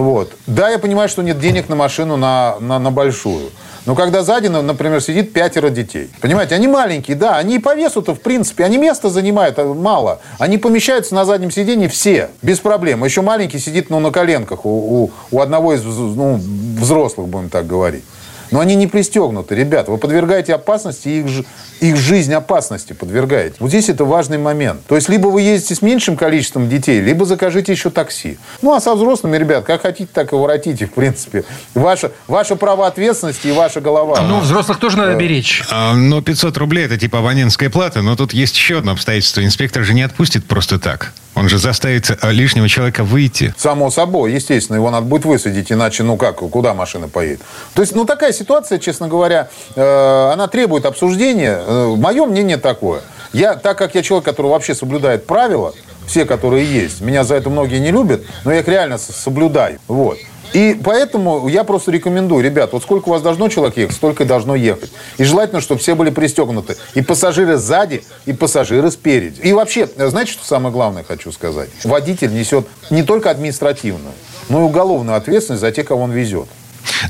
[0.00, 0.32] вот.
[0.46, 3.50] Да, я понимаю, что нет денег на машину на, на, на большую.
[3.84, 6.08] Но когда сзади, на- например, сидит пятеро детей.
[6.20, 10.20] Понимаете, они маленькие, да, они и по весу-то, в принципе, они места занимают а, мало.
[10.38, 13.04] Они помещаются на заднем сиденье все, без проблем.
[13.04, 14.70] Еще маленький сидит, ну, на коленках у,
[15.04, 16.40] у, у одного из ну,
[16.80, 18.04] взрослых, будем так говорить.
[18.50, 19.90] Но они не пристегнуты, ребята.
[19.90, 21.44] Вы подвергаете опасности, их,
[21.82, 23.56] их жизнь опасности подвергаете.
[23.58, 24.86] Вот здесь это важный момент.
[24.86, 28.38] То есть, либо вы ездите с меньшим количеством детей, либо закажите еще такси.
[28.62, 31.44] Ну, а со взрослыми, ребят, как хотите, так и воротите, в принципе.
[31.74, 34.20] Ваше, ваше право ответственности и ваша голова.
[34.20, 35.64] Ну, взрослых тоже надо беречь.
[35.70, 39.44] А, Но 500 рублей это типа абонентская плата, но тут есть еще одно обстоятельство.
[39.44, 41.12] Инспектор же не отпустит просто так.
[41.34, 43.54] Он же заставит а, лишнего человека выйти.
[43.56, 47.40] Само собой, естественно, его надо будет высадить, иначе, ну как, куда машина поедет?
[47.74, 51.58] То есть, ну такая ситуация, честно говоря, э, она требует обсуждения.
[51.72, 53.00] Э, мое мнение такое.
[53.32, 55.72] Я, так как я человек, который вообще соблюдает правила,
[56.06, 59.78] все, которые есть, меня за это многие не любят, но я их реально соблюдаю.
[59.88, 60.18] Вот.
[60.52, 64.26] И поэтому я просто рекомендую, ребят, вот сколько у вас должно человек ехать, столько и
[64.26, 64.92] должно ехать.
[65.16, 66.76] И желательно, чтобы все были пристегнуты.
[66.92, 69.40] И пассажиры сзади, и пассажиры спереди.
[69.40, 71.70] И вообще, знаете, что самое главное хочу сказать?
[71.84, 74.12] Водитель несет не только административную,
[74.50, 76.48] но и уголовную ответственность за тех, кого он везет.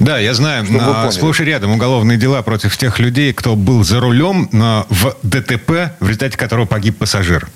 [0.01, 1.11] Да, я знаю, а, поняли.
[1.11, 5.93] сплошь и рядом уголовные дела против тех людей, кто был за рулем но в ДТП,
[6.01, 7.49] в результате которого погиб пассажир.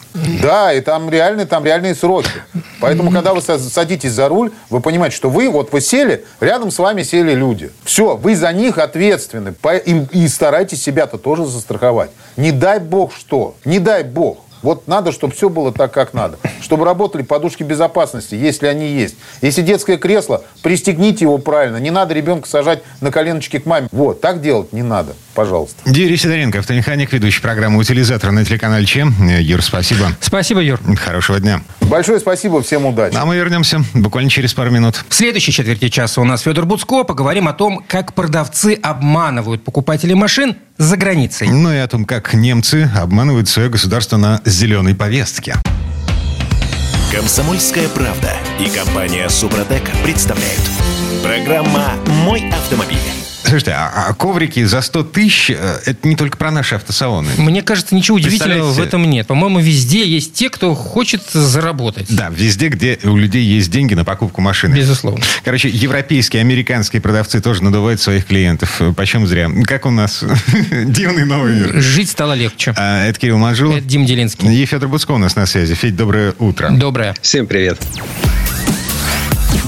[0.42, 2.31] Да, и там реальные, там реальные сроки.
[2.81, 6.70] Поэтому, когда вы са- садитесь за руль, вы понимаете, что вы, вот вы сели, рядом
[6.70, 7.70] с вами сели люди.
[7.85, 9.55] Все, вы за них ответственны.
[10.12, 12.11] И старайтесь себя-то тоже застраховать.
[12.37, 13.57] Не дай бог что.
[13.64, 14.38] Не дай бог.
[14.62, 16.38] Вот надо, чтобы все было так, как надо.
[16.61, 19.16] Чтобы работали подушки безопасности, если они есть.
[19.42, 21.77] Если детское кресло, пристегните его правильно.
[21.77, 23.88] Не надо ребенка сажать на коленочки к маме.
[23.92, 25.14] Вот, так делать не надо.
[25.35, 25.77] Пожалуйста.
[25.85, 29.14] Юрий Сидоренко, автомеханик, ведущий программы «Утилизатор» на телеканале ЧЕМ.
[29.29, 30.12] Э, Юр, спасибо.
[30.21, 30.81] Спасибо, Юр.
[30.97, 31.61] Хорошего дня.
[31.83, 33.14] Большое спасибо, всем удачи.
[33.14, 35.05] А мы вернемся буквально через пару минут.
[35.09, 37.05] В следующей четверти часа у нас Федор Буцко.
[37.05, 41.49] Поговорим о том, как продавцы обманывают покупателей машин за границей.
[41.49, 45.55] Ну и о том, как немцы обманывают свое государство на зеленой повестке.
[47.12, 50.62] Комсомольская правда и компания Супротек представляют.
[51.23, 51.92] Программа
[52.25, 53.26] «Мой автомобиль».
[53.47, 57.31] Слушайте, а, а коврики за 100 тысяч, э, это не только про наши автосалоны.
[57.39, 59.29] Мне кажется, ничего удивительного в этом нет.
[59.29, 62.07] По-моему, везде есть те, кто хочет заработать.
[62.09, 64.75] Да, везде, где у людей есть деньги на покупку машины.
[64.75, 65.25] Безусловно.
[65.45, 68.81] Короче, европейские, американские продавцы тоже надувают своих клиентов.
[68.81, 69.49] Э, Почем зря.
[69.65, 70.25] Как у нас
[70.71, 71.81] дивный новый мир.
[71.81, 72.75] Жить стало легче.
[72.77, 73.73] А, Это Кирилл Манжул.
[73.73, 74.53] Это Дим Делинский.
[74.53, 75.75] И Федор Буцко у нас на связи.
[75.75, 76.71] Федь, доброе утро.
[76.71, 77.15] Доброе.
[77.23, 77.79] Всем привет.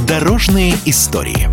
[0.07, 1.49] Дорожные истории.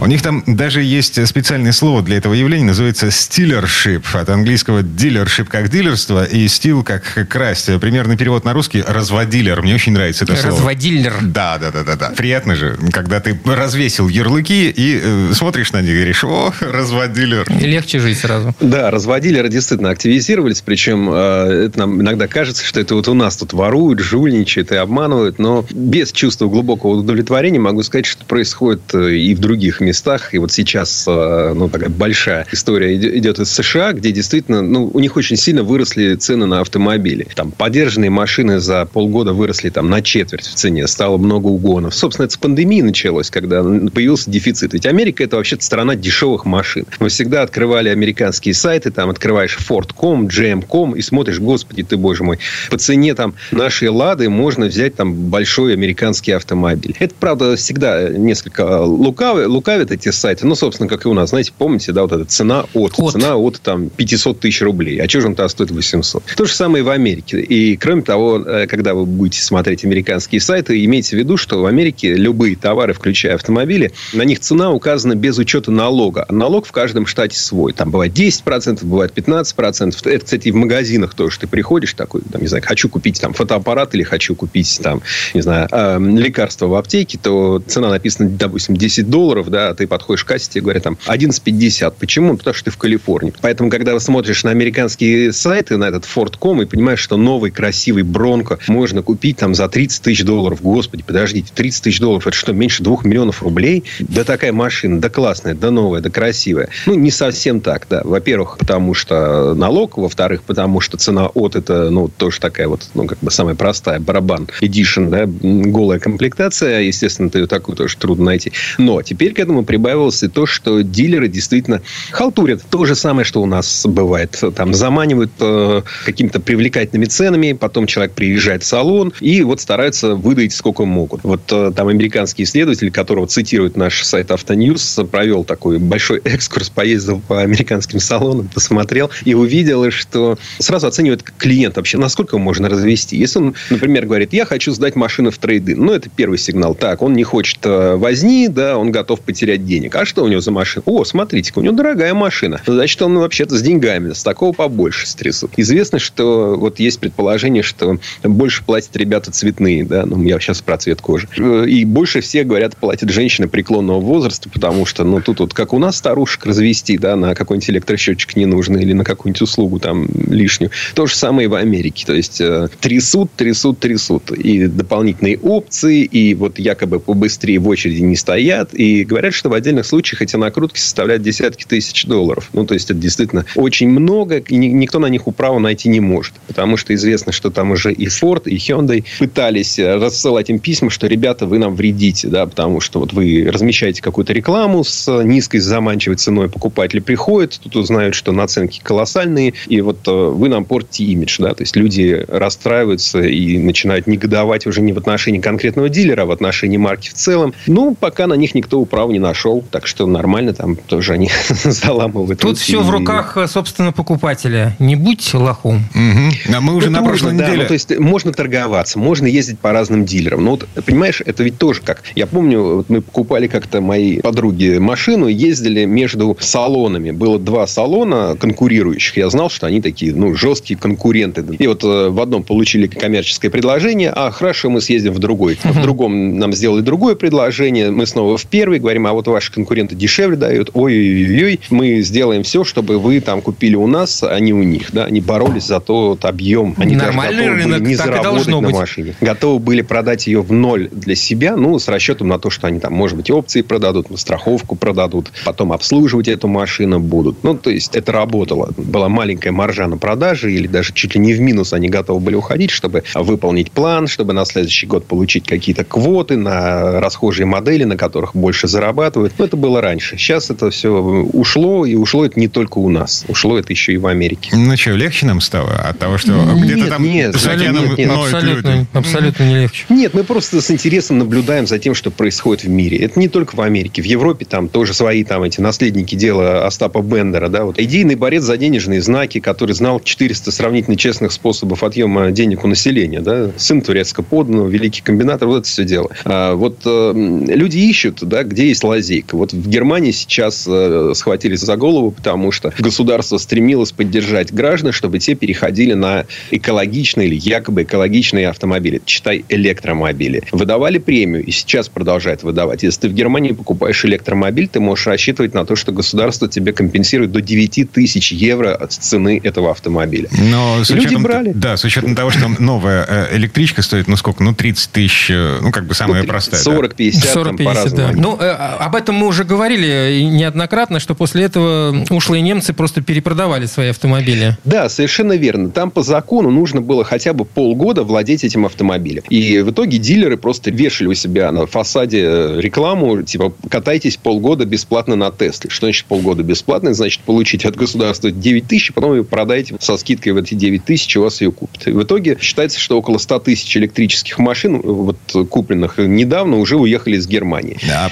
[0.00, 4.06] У них там даже есть специальное слово для этого явления, называется стилершип.
[4.14, 7.70] От английского дилершип как дилерство и стил как красть.
[7.80, 9.60] Примерный перевод на русский разводилер.
[9.60, 10.56] Мне очень нравится это слово.
[10.56, 11.14] Разводилер.
[11.20, 12.12] Да, да, да, да, да.
[12.16, 17.46] Приятно же, когда ты развесил ярлыки и э, смотришь на них и говоришь, о, разводилер.
[17.60, 18.54] И легче жить сразу.
[18.60, 23.36] Да, разводилеры действительно активизировались, причем э, это нам иногда кажется, что это вот у нас
[23.36, 29.16] тут воруют, жульничают и обманывают, но без чувства глубокого удовлетворения могу сказать, что происходит э,
[29.16, 29.89] и в других местах.
[30.34, 35.00] И вот сейчас э, ну, такая большая история идет из США, где действительно ну, у
[35.00, 37.26] них очень сильно выросли цены на автомобили.
[37.34, 41.94] Там подержанные машины за полгода выросли там, на четверть в цене, стало много угонов.
[41.94, 44.72] Собственно, это с пандемии началось, когда появился дефицит.
[44.72, 46.86] Ведь Америка это вообще страна дешевых машин.
[46.98, 52.38] Мы всегда открывали американские сайты, там открываешь Ford.com, GM.com и смотришь, господи ты, боже мой,
[52.70, 56.96] по цене там нашей Лады можно взять там большой американский автомобиль.
[56.98, 59.46] Это, правда, всегда несколько лукавы,
[59.80, 60.46] лукавят эти сайты.
[60.46, 61.30] Ну, собственно, как и у нас.
[61.30, 62.94] Знаете, помните, да, вот эта цена от.
[62.98, 63.12] от.
[63.12, 65.00] Цена от там 500 тысяч рублей.
[65.00, 66.22] А что же он-то стоит 800?
[66.36, 67.40] То же самое и в Америке.
[67.40, 71.66] И, кроме того, э, когда вы будете смотреть американские сайты, имейте в виду, что в
[71.66, 76.24] Америке любые товары, включая автомобили, на них цена указана без учета налога.
[76.28, 77.72] А налог в каждом штате свой.
[77.72, 79.96] Там бывает 10%, бывает 15%.
[80.04, 81.40] Это, кстати, и в магазинах тоже.
[81.40, 85.02] Ты приходишь такой, там, не знаю, хочу купить там фотоаппарат или хочу купить там,
[85.34, 90.24] не знаю, э, лекарство в аптеке, то цена написана, допустим, 10 долларов, да, ты подходишь
[90.24, 91.94] к кассе, тебе говорят там 11,50.
[91.98, 92.36] Почему?
[92.36, 93.32] Потому что ты в Калифорнии.
[93.40, 98.02] Поэтому, когда вы смотришь на американские сайты, на этот Ford.com, и понимаешь, что новый красивый
[98.02, 100.60] Бронко можно купить там за 30 тысяч долларов.
[100.62, 103.84] Господи, подождите, 30 тысяч долларов, это что, меньше 2 миллионов рублей?
[104.00, 106.68] Да такая машина, да классная, да новая, да красивая.
[106.86, 108.02] Ну, не совсем так, да.
[108.04, 113.06] Во-первых, потому что налог, во-вторых, потому что цена от это, ну, тоже такая вот, ну,
[113.06, 118.52] как бы самая простая, барабан Edition, да, голая комплектация, естественно, ты такую тоже трудно найти.
[118.78, 122.62] Но теперь к этому прибавилось и то, что дилеры действительно халтурят.
[122.70, 124.42] То же самое, что у нас бывает.
[124.54, 130.52] Там заманивают э, какими-то привлекательными ценами, потом человек приезжает в салон и вот стараются выдать
[130.52, 131.22] сколько могут.
[131.24, 137.20] Вот э, там американский исследователь, которого цитирует наш сайт Автоньюз, провел такой большой экскурс, поездил
[137.26, 143.16] по американским салонам, посмотрел и увидел, что сразу оценивает клиент вообще, насколько можно развести.
[143.16, 146.74] Если он, например, говорит, я хочу сдать машину в трейдин, ну, это первый сигнал.
[146.74, 149.94] Так, он не хочет э, возни, да, он готов потерять денег.
[149.96, 150.82] А что у него за машина?
[150.86, 152.60] О, смотрите, у него дорогая машина.
[152.66, 155.52] Значит, он вообще-то с деньгами, с такого побольше стрясут.
[155.56, 160.78] Известно, что вот есть предположение, что больше платят ребята цветные, да, ну, я сейчас про
[160.78, 161.28] цвет кожи.
[161.68, 165.78] И больше всех, говорят, платят женщины преклонного возраста, потому что, ну, тут вот как у
[165.78, 170.70] нас старушек развести, да, на какой-нибудь электросчетчик не нужно или на какую-нибудь услугу там лишнюю.
[170.94, 172.04] То же самое и в Америке.
[172.06, 174.30] То есть, э, трясут, трясут, трясут.
[174.30, 178.74] И дополнительные опции, и вот якобы побыстрее в очереди не стоят.
[178.74, 182.48] И говорят, что в отдельных случаях эти накрутки составляют десятки тысяч долларов.
[182.52, 186.34] Ну, то есть, это действительно очень много, и никто на них управу найти не может.
[186.46, 191.06] Потому что известно, что там уже и Ford, и Hyundai пытались рассылать им письма, что,
[191.06, 196.16] ребята, вы нам вредите, да, потому что вот вы размещаете какую-то рекламу с низкой заманчивой
[196.16, 201.36] ценой, покупатели приходят, тут узнают, что наценки колоссальные, и вот э, вы нам портите имидж,
[201.38, 206.26] да, то есть люди расстраиваются и начинают негодовать уже не в отношении конкретного дилера, а
[206.26, 207.54] в отношении марки в целом.
[207.66, 212.40] Ну, пока на них никто управу не нашел, так что нормально там тоже они заламывают.
[212.40, 214.76] Тут все в руках, собственно, покупателя.
[214.78, 215.84] Не будь лохом.
[215.94, 216.54] Угу.
[216.56, 217.56] А мы уже это на прошлой можно, неделе...
[217.56, 220.44] Да, ну, то есть, можно торговаться, можно ездить по разным дилерам.
[220.44, 222.02] Но вот, понимаешь, это ведь тоже как...
[222.14, 227.10] Я помню, вот мы покупали как-то мои подруги машину, ездили между салонами.
[227.10, 229.16] Было два салона конкурирующих.
[229.16, 231.44] Я знал, что они такие, ну, жесткие конкуренты.
[231.58, 235.58] И вот э, в одном получили коммерческое предложение, а хорошо, мы съездим в другой.
[235.62, 239.96] В другом нам сделали другое предложение, мы снова в первый говорим, а вот ваши конкуренты
[239.96, 244.62] дешевле дают, ой-ой-ой, мы сделаем все, чтобы вы там купили у нас, а не у
[244.62, 244.92] них.
[244.92, 245.06] Да?
[245.06, 246.76] Они боролись за тот объем.
[246.78, 248.72] Они Нормальный даже рынок, не заработать на быть.
[248.72, 249.14] машине.
[249.20, 252.78] Готовы были продать ее в ноль для себя, ну, с расчетом на то, что они
[252.78, 257.42] там, может быть, опции продадут, страховку продадут, потом обслуживать эту машину будут.
[257.42, 258.70] Ну, то есть, это работало.
[258.76, 262.36] Была маленькая маржа на продаже, или даже чуть ли не в минус они готовы были
[262.36, 267.96] уходить, чтобы выполнить план, чтобы на следующий год получить какие-то квоты на расхожие модели, на
[267.96, 268.68] которых больше
[269.00, 269.34] зарабатывают.
[269.38, 270.16] Но это было раньше.
[270.16, 273.24] Сейчас это все ушло, и ушло это не только у нас.
[273.28, 274.50] Ушло это еще и в Америке.
[274.54, 278.10] Ну что, легче нам стало от того, что где-то там нет, за океаном нет, нет,
[278.10, 278.86] Абсолютно, люди?
[278.92, 279.84] абсолютно не легче.
[279.88, 282.98] Нет, мы просто с интересом наблюдаем за тем, что происходит в мире.
[282.98, 284.02] Это не только в Америке.
[284.02, 287.48] В Европе там тоже свои там эти наследники дела Остапа Бендера.
[287.48, 287.78] Да, вот.
[287.78, 293.20] Идейный борец за денежные знаки, который знал 400 сравнительно честных способов отъема денег у населения.
[293.20, 293.50] Да?
[293.56, 296.10] Сын турецко подданного, великий комбинатор, вот это все дело.
[296.24, 299.36] А, вот э, люди ищут, да, где есть лазейка.
[299.36, 305.18] Вот в Германии сейчас э, схватились за голову, потому что государство стремилось поддержать граждан, чтобы
[305.18, 309.00] те переходили на экологичные или якобы экологичные автомобили.
[309.04, 310.42] Читай, электромобили.
[310.52, 312.82] Выдавали премию и сейчас продолжают выдавать.
[312.82, 317.32] Если ты в Германии покупаешь электромобиль, ты можешь рассчитывать на то, что государство тебе компенсирует
[317.32, 320.28] до 9 тысяч евро от цены этого автомобиля.
[320.32, 321.52] Но с учетом, Люди брали.
[321.54, 325.58] Да, с учетом того, что новая э, электричка стоит, ну сколько, ну 30 тысяч, э,
[325.62, 326.62] ну как бы самая ну, простая.
[326.62, 328.10] 40-50, 40, 50, да.
[328.14, 333.66] Ну, э, об этом мы уже говорили неоднократно, что после этого ушлые немцы просто перепродавали
[333.66, 334.56] свои автомобили.
[334.64, 335.70] Да, совершенно верно.
[335.70, 339.22] Там по закону нужно было хотя бы полгода владеть этим автомобилем.
[339.28, 345.14] И в итоге дилеры просто вешали у себя на фасаде рекламу, типа, катайтесь полгода бесплатно
[345.14, 345.68] на Тесле.
[345.68, 346.94] Что значит полгода бесплатно?
[346.94, 351.14] Значит, получить от государства 9 тысяч, потом вы продаете со скидкой в эти 9 тысяч,
[351.18, 351.86] у вас ее купят.
[351.86, 355.18] И в итоге считается, что около 100 тысяч электрических машин, вот
[355.50, 357.78] купленных недавно, уже уехали из Германии.
[357.86, 358.08] Да, а,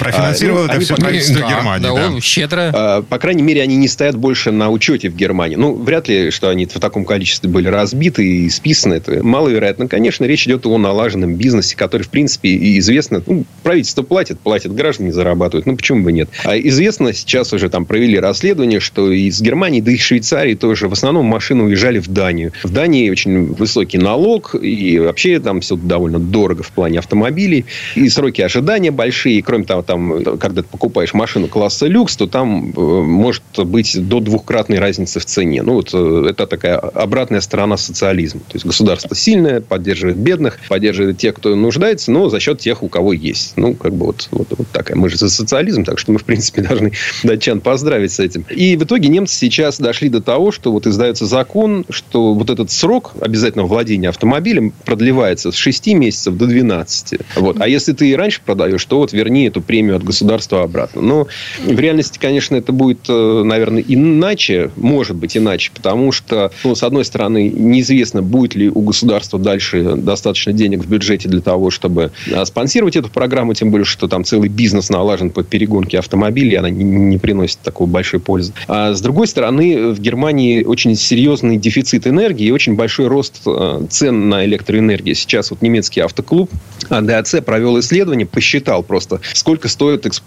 [0.67, 1.83] это все правительство да, Германии.
[1.83, 2.21] Да, да.
[2.21, 2.71] щедро.
[2.75, 5.57] А, по крайней мере, они не стоят больше на учете в Германии.
[5.57, 8.95] Ну, вряд ли, что они в таком количестве были разбиты и списаны.
[8.95, 9.89] Это маловероятно.
[9.89, 13.23] Конечно, речь идет о налаженном бизнесе, который, в принципе, и известно.
[13.27, 15.67] Ну, правительство платит, платит, граждане зарабатывают.
[15.67, 16.29] Ну, почему бы нет?
[16.45, 20.93] А известно, сейчас уже там провели расследование, что из Германии, да и Швейцарии тоже в
[20.93, 22.53] основном машины уезжали в Данию.
[22.63, 27.65] В Дании очень высокий налог, и вообще там все довольно дорого в плане автомобилей.
[27.95, 29.39] И сроки ожидания большие.
[29.39, 34.09] И, кроме того, там, когда ты покупаешь машину класса люкс, то там э, может быть
[34.09, 35.63] до двухкратной разницы в цене.
[35.63, 38.41] Ну, вот э, это такая обратная сторона социализма.
[38.49, 42.89] То есть, государство сильное, поддерживает бедных, поддерживает тех, кто нуждается, но за счет тех, у
[42.89, 43.55] кого есть.
[43.57, 44.97] Ну, как бы вот, вот, вот такая.
[44.97, 46.93] Мы же за социализм, так что мы, в принципе, должны
[47.25, 48.45] датчан поздравить с этим.
[48.51, 52.71] И в итоге немцы сейчас дошли до того, что вот издается закон, что вот этот
[52.71, 57.21] срок обязательного владения автомобилем продлевается с 6 месяцев до 12.
[57.37, 57.61] Вот.
[57.61, 60.28] А если ты и раньше продаешь, то вот верни эту премию от государства
[60.63, 61.03] обратно.
[61.03, 61.27] Но
[61.65, 66.83] в реальности, конечно, это будет, э, наверное, иначе, может быть иначе, потому что, ну, с
[66.83, 72.13] одной стороны, неизвестно, будет ли у государства дальше достаточно денег в бюджете для того, чтобы
[72.27, 76.71] э, спонсировать эту программу, тем более, что там целый бизнес налажен под перегонки автомобилей, она
[76.71, 78.53] не приносит такой большой пользы.
[78.67, 83.87] А с другой стороны, в Германии очень серьезный дефицит энергии и очень большой рост э,
[83.91, 85.15] цен на электроэнергию.
[85.15, 86.51] Сейчас вот немецкий автоклуб
[86.89, 90.18] АДАЦ провел исследование, посчитал просто, сколько стоит эксплуатация,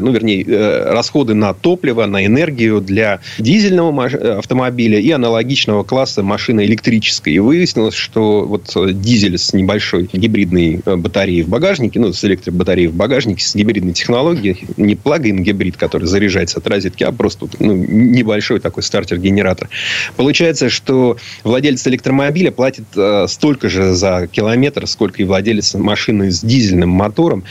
[0.00, 4.06] ну, вернее, э, расходы на топливо, на энергию для дизельного
[4.38, 7.34] автомобиля и аналогичного класса машины электрической.
[7.34, 12.88] И выяснилось, что вот дизель с небольшой гибридной э, батареей в багажнике, ну, с электробатареей
[12.88, 17.74] в багажнике, с гибридной технологией, не плагин гибрид, который заряжается от розетки, а просто ну,
[17.74, 19.68] небольшой такой стартер-генератор.
[20.16, 26.40] Получается, что владелец электромобиля платит э, столько же за километр, сколько и владелец машины с
[26.40, 27.44] дизельным мотором.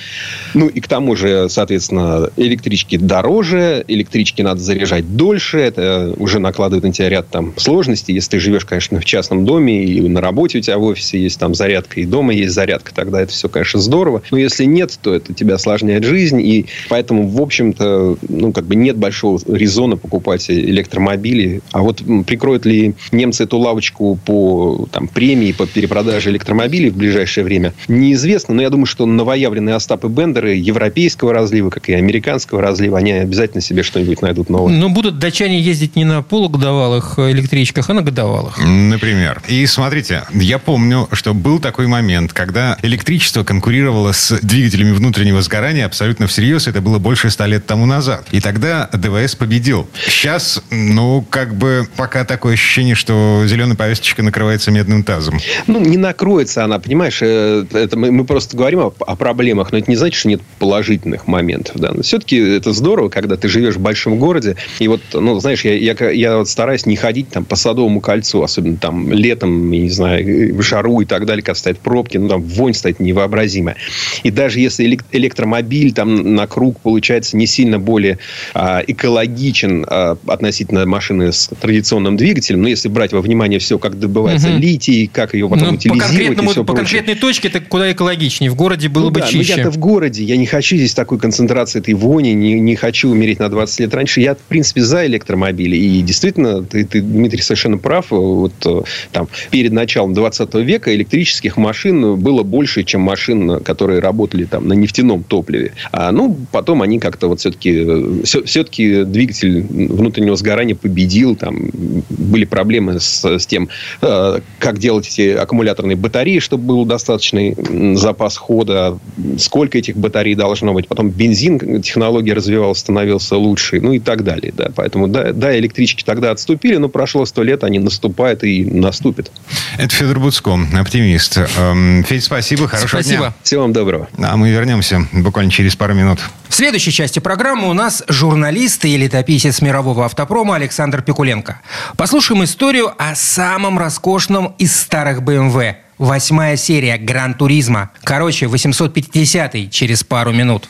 [0.53, 6.83] Ну, и к тому же, соответственно, электрички дороже, электрички надо заряжать дольше, это уже накладывает
[6.83, 8.13] на тебя ряд там сложностей.
[8.13, 11.39] Если ты живешь, конечно, в частном доме, и на работе у тебя в офисе есть
[11.39, 14.21] там зарядка, и дома есть зарядка, тогда это все, конечно, здорово.
[14.31, 18.75] Но если нет, то это тебя осложняет жизнь, и поэтому, в общем-то, ну, как бы
[18.75, 21.61] нет большого резона покупать электромобили.
[21.71, 27.43] А вот прикроют ли немцы эту лавочку по там, премии, по перепродаже электромобилей в ближайшее
[27.43, 28.53] время, неизвестно.
[28.53, 33.61] Но я думаю, что новоявленные Остапы Бендеры европейского разлива, как и американского разлива, они обязательно
[33.61, 34.73] себе что-нибудь найдут новое.
[34.73, 38.59] Но будут датчане ездить не на полугодовалых электричках, а на годовалых.
[38.59, 39.41] Например.
[39.47, 45.85] И смотрите, я помню, что был такой момент, когда электричество конкурировало с двигателями внутреннего сгорания
[45.85, 46.67] абсолютно всерьез.
[46.67, 48.27] Это было больше ста лет тому назад.
[48.31, 49.87] И тогда ДВС победил.
[50.07, 55.39] Сейчас, ну, как бы пока такое ощущение, что зеленая повесточка накрывается медным тазом.
[55.67, 57.19] Ну, не накроется она, понимаешь?
[57.21, 60.41] Э, это мы, мы просто говорим о, о проблемах, но это не значит, что нет
[60.59, 61.46] положительных моментов.
[61.75, 61.91] Да?
[61.93, 64.55] Но все-таки это здорово, когда ты живешь в большом городе.
[64.79, 68.43] И вот, ну, знаешь, я, я, я вот стараюсь не ходить там по Садовому кольцу,
[68.43, 72.27] особенно там летом, я не знаю, в жару и так далее, когда стоят пробки, ну,
[72.27, 73.77] там вонь стоит невообразимая.
[74.23, 78.19] И даже если электромобиль там на круг получается не сильно более
[78.53, 83.99] а, экологичен а, относительно машины с традиционным двигателем, но если брать во внимание все, как
[83.99, 84.57] добывается угу.
[84.57, 86.83] литий, как ее потом ну, утилизировать по конкретному, и все По прочее.
[86.83, 88.51] конкретной точке это куда экологичнее.
[88.51, 89.53] В городе было ну, бы да, чище.
[89.53, 93.09] Ну, я-то в городе, я не хочу здесь такой концентрации этой вони, не, не хочу
[93.09, 94.21] умереть на 20 лет раньше.
[94.21, 95.75] Я, в принципе, за электромобили.
[95.75, 98.07] И действительно, ты, ты Дмитрий, совершенно прав.
[98.11, 104.45] Вот э, там перед началом 20 века электрических машин было больше, чем машин, которые работали
[104.45, 105.73] там на нефтяном топливе.
[105.91, 111.35] А, ну, потом они как-то вот все-таки все, все-таки двигатель внутреннего сгорания победил.
[111.35, 111.69] Там
[112.09, 113.69] были проблемы с, с тем,
[114.01, 117.55] э, как делать эти аккумуляторные батареи, чтобы был достаточный
[117.95, 118.99] запас хода,
[119.37, 120.87] сколько этих батарей должно быть.
[120.87, 124.53] Потом бензин, технология развивалась, становился лучше, ну и так далее.
[124.55, 124.69] Да.
[124.75, 129.31] Поэтому, да, да, электрички тогда отступили, но прошло сто лет, они наступают и наступят.
[129.77, 131.37] Это Федор Буцко, оптимист.
[131.57, 133.17] Эм, Федь, спасибо, хорошего Спасибо.
[133.17, 133.33] дня.
[133.43, 134.07] Всего вам доброго.
[134.17, 136.19] А мы вернемся буквально через пару минут.
[136.49, 141.61] В следующей части программы у нас журналист и летописец мирового автопрома Александр Пикуленко.
[141.97, 145.75] Послушаем историю о самом роскошном из старых BMW.
[145.97, 147.89] Восьмая серия Гран Туризма.
[148.03, 150.69] Короче, 850 через пару минут.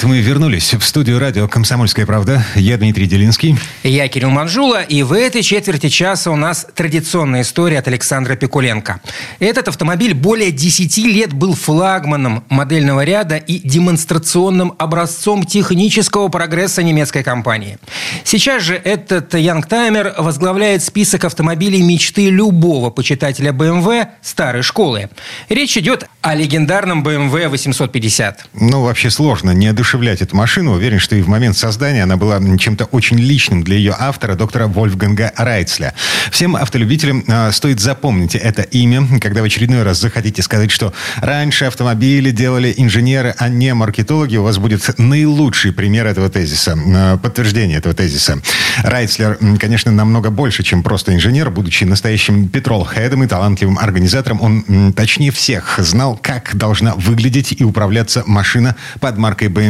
[0.00, 2.42] Это мы вернулись в студию радио «Комсомольская правда».
[2.54, 3.58] Я Дмитрий Делинский.
[3.82, 9.02] Я Кирилл Манжула, и в этой четверти часа у нас традиционная история от Александра Пикуленко.
[9.40, 17.22] Этот автомобиль более 10 лет был флагманом модельного ряда и демонстрационным образцом технического прогресса немецкой
[17.22, 17.76] компании.
[18.24, 25.10] Сейчас же этот Янгтаймер возглавляет список автомобилей мечты любого почитателя BMW старой школы.
[25.50, 28.48] Речь идет о легендарном BMW 850.
[28.54, 30.74] Ну, вообще сложно не одушевлять эту машину.
[30.74, 34.68] Уверен, что и в момент создания она была чем-то очень личным для ее автора, доктора
[34.68, 35.94] Вольфганга Райцля.
[36.30, 41.64] Всем автолюбителям э, стоит запомнить это имя, когда в очередной раз захотите сказать, что раньше
[41.64, 47.78] автомобили делали инженеры, а не маркетологи, у вас будет наилучший пример этого тезиса, э, подтверждение
[47.78, 48.40] этого тезиса.
[48.84, 51.50] Райцлер, конечно, намного больше, чем просто инженер.
[51.50, 58.22] Будучи настоящим петрол-хедом и талантливым организатором, он точнее всех знал, как должна выглядеть и управляться
[58.26, 59.69] машина под маркой BMW.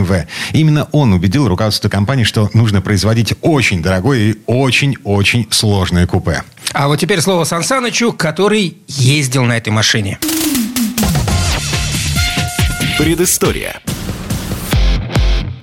[0.53, 6.43] Именно он убедил руководство компании, что нужно производить очень дорогое и очень-очень сложное купе.
[6.73, 10.19] А вот теперь слово Сан Санычу, который ездил на этой машине.
[12.99, 13.81] Предыстория.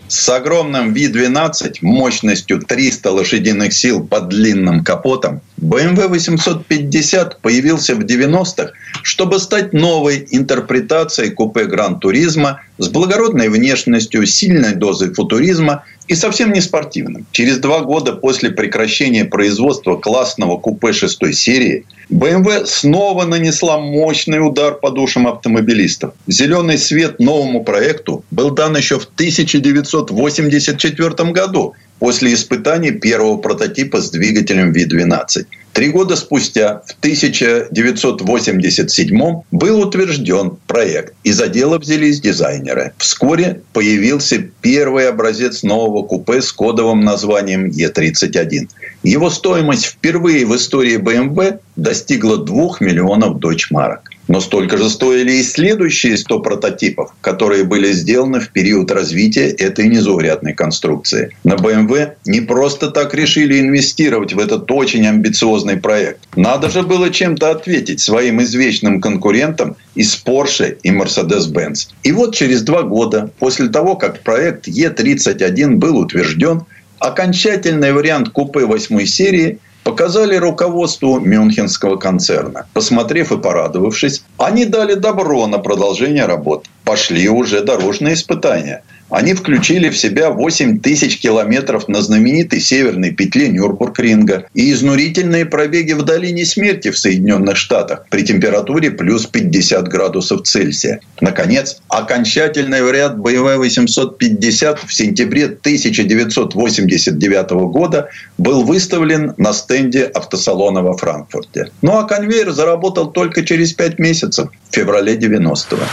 [0.07, 8.71] С огромным V12 мощностью 300 лошадиных сил под длинным капотом BMW 850 появился в 90-х,
[9.03, 16.53] чтобы стать новой интерпретацией купе Гран Туризма с благородной внешностью, сильной дозой футуризма и совсем
[16.53, 17.25] не спортивным.
[17.31, 24.75] Через два года после прекращения производства классного купе шестой серии BMW снова нанесла мощный удар
[24.75, 26.13] по душам автомобилистов.
[26.27, 34.09] Зеленый свет новому проекту был дан еще в 1984 году после испытаний первого прототипа с
[34.09, 35.45] двигателем V12.
[35.73, 42.93] Три года спустя, в 1987 был утвержден проект, и за дело взялись дизайнеры.
[42.97, 48.69] Вскоре появился первый образец нового купе с кодовым названием Е31.
[49.03, 54.09] Его стоимость впервые в истории BMW достигла 2 миллионов дойчмарок.
[54.27, 59.87] Но столько же стоили и следующие 100 прототипов, которые были сделаны в период развития этой
[59.87, 61.35] незаурядной конструкции.
[61.43, 66.19] На BMW не просто так решили инвестировать в этот очень амбициозный проект.
[66.35, 71.89] Надо же было чем-то ответить своим извечным конкурентам из Porsche и Mercedes-Benz.
[72.03, 76.63] И вот через два года после того, как проект E31 был утвержден,
[76.99, 82.65] окончательный вариант купе восьмой серии показали руководству Мюнхенского концерна.
[82.73, 86.65] Посмотрев и порадовавшись, они дали добро на продолжение работ.
[86.83, 93.49] Пошли уже дорожные испытания– они включили в себя 8 тысяч километров на знаменитой северной петле
[93.49, 100.43] Нюрбургринга и изнурительные пробеги в долине смерти в Соединенных Штатах при температуре плюс 50 градусов
[100.43, 100.99] Цельсия.
[101.21, 110.97] Наконец, окончательный вариант BMW 850 в сентябре 1989 года был выставлен на стенде автосалона во
[110.97, 111.71] Франкфурте.
[111.81, 115.83] Ну а конвейер заработал только через 5 месяцев, в феврале 90-го.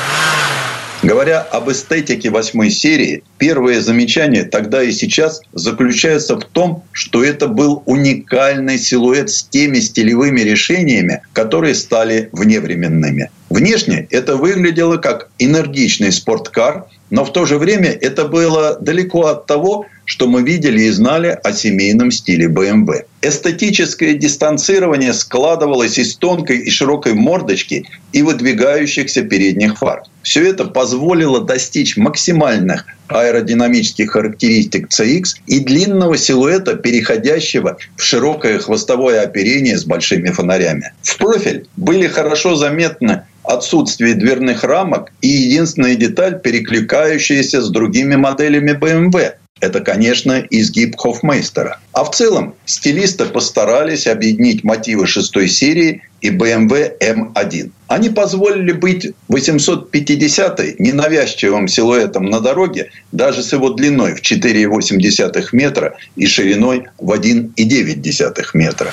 [1.03, 7.47] Говоря об эстетике восьмой серии, первое замечание тогда и сейчас заключается в том, что это
[7.47, 13.31] был уникальный силуэт с теми стилевыми решениями, которые стали вневременными.
[13.51, 19.47] Внешне это выглядело как энергичный спорткар, но в то же время это было далеко от
[19.47, 23.05] того, что мы видели и знали о семейном стиле BMW.
[23.23, 30.03] Эстетическое дистанцирование складывалось из тонкой и широкой мордочки и выдвигающихся передних фар.
[30.23, 39.23] Все это позволило достичь максимальных аэродинамических характеристик CX и длинного силуэта, переходящего в широкое хвостовое
[39.23, 40.93] оперение с большими фонарями.
[41.03, 48.73] В профиль были хорошо заметны отсутствие дверных рамок и единственная деталь, перекликающаяся с другими моделями
[48.73, 49.35] BMW.
[49.61, 51.79] Это, конечно, изгиб Хофмейстера.
[51.93, 57.71] А в целом стилисты постарались объединить мотивы шестой серии и BMW M1.
[57.87, 65.97] Они позволили быть 850 ненавязчивым силуэтом на дороге даже с его длиной в 4,8 метра
[66.17, 68.93] и шириной в 1,9 метра.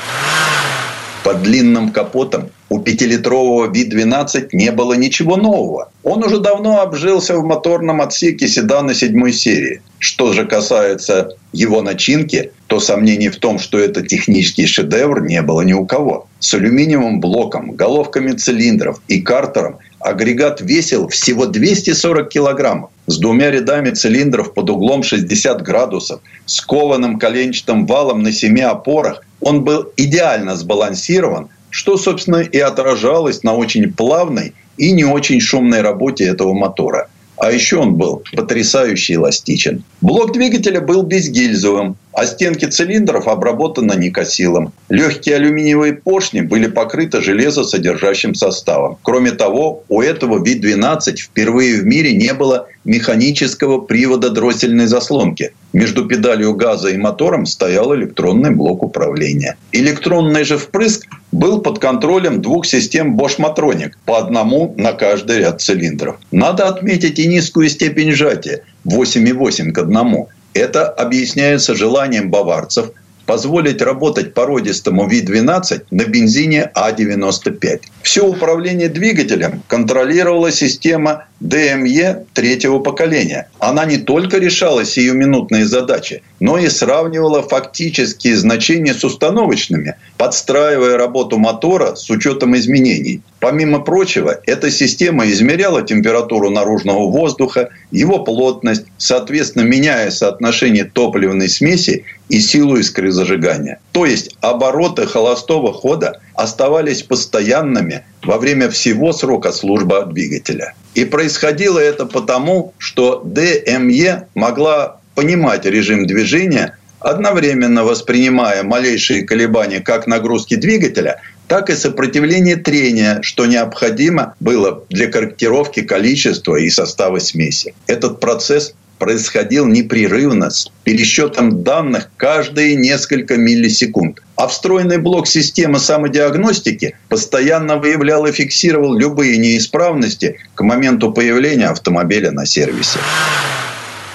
[1.24, 5.92] Под длинным капотом у пятилитрового Ви-12 не было ничего нового.
[6.04, 9.82] Он уже давно обжился в моторном отсеке седана седьмой серии.
[10.00, 15.62] Что же касается его начинки, то сомнений в том, что это технический шедевр, не было
[15.62, 16.28] ни у кого.
[16.40, 22.90] С алюминиевым блоком, головками цилиндров и картером агрегат весил всего 240 килограммов.
[23.08, 29.24] С двумя рядами цилиндров под углом 60 градусов, с кованым коленчатым валом на семи опорах,
[29.40, 35.82] он был идеально сбалансирован, что, собственно, и отражалось на очень плавной и не очень шумной
[35.82, 37.10] работе этого мотора.
[37.42, 39.84] А еще он был потрясающе эластичен.
[40.00, 44.74] Блок двигателя был безгильзовым, а стенки цилиндров обработаны никосилом.
[44.90, 49.00] Легкие алюминиевые поршни были покрыты железосодержащим составом.
[49.02, 55.52] Кроме того, у этого Ви-12 впервые в мире не было механического привода дроссельной заслонки.
[55.74, 59.58] Между педалью газа и мотором стоял электронный блок управления.
[59.72, 65.62] Электронный же впрыск был под контролем двух систем Bosch Matronic, по одному на каждый ряд
[65.62, 66.18] цилиндров.
[66.32, 70.26] Надо отметить и низкую степень сжатия– 8,8 к 1.
[70.54, 72.92] Это объясняется желанием баварцев
[73.32, 77.80] позволить работать породистому Ви-12 на бензине А95.
[78.02, 83.50] Все управление двигателем контролировала система ДМЕ третьего поколения.
[83.58, 91.38] Она не только решала сиюминутные задачи, но и сравнивала фактические значения с установочными, подстраивая работу
[91.38, 93.22] мотора с учетом изменений.
[93.42, 102.06] Помимо прочего, эта система измеряла температуру наружного воздуха, его плотность, соответственно, меняя соотношение топливной смеси
[102.30, 103.80] и силу искры зажигания.
[103.94, 110.76] То есть обороты холостого хода оставались постоянными во время всего срока службы двигателя.
[110.94, 120.06] И происходило это потому, что ДМЕ могла понимать режим движения, одновременно воспринимая малейшие колебания как
[120.06, 121.22] нагрузки двигателя,
[121.52, 127.74] так и сопротивление трения, что необходимо было для корректировки количества и состава смеси.
[127.88, 134.22] Этот процесс происходил непрерывно с пересчетом данных каждые несколько миллисекунд.
[134.38, 142.32] А встроенный блок системы самодиагностики постоянно выявлял и фиксировал любые неисправности к моменту появления автомобиля
[142.32, 143.00] на сервисе.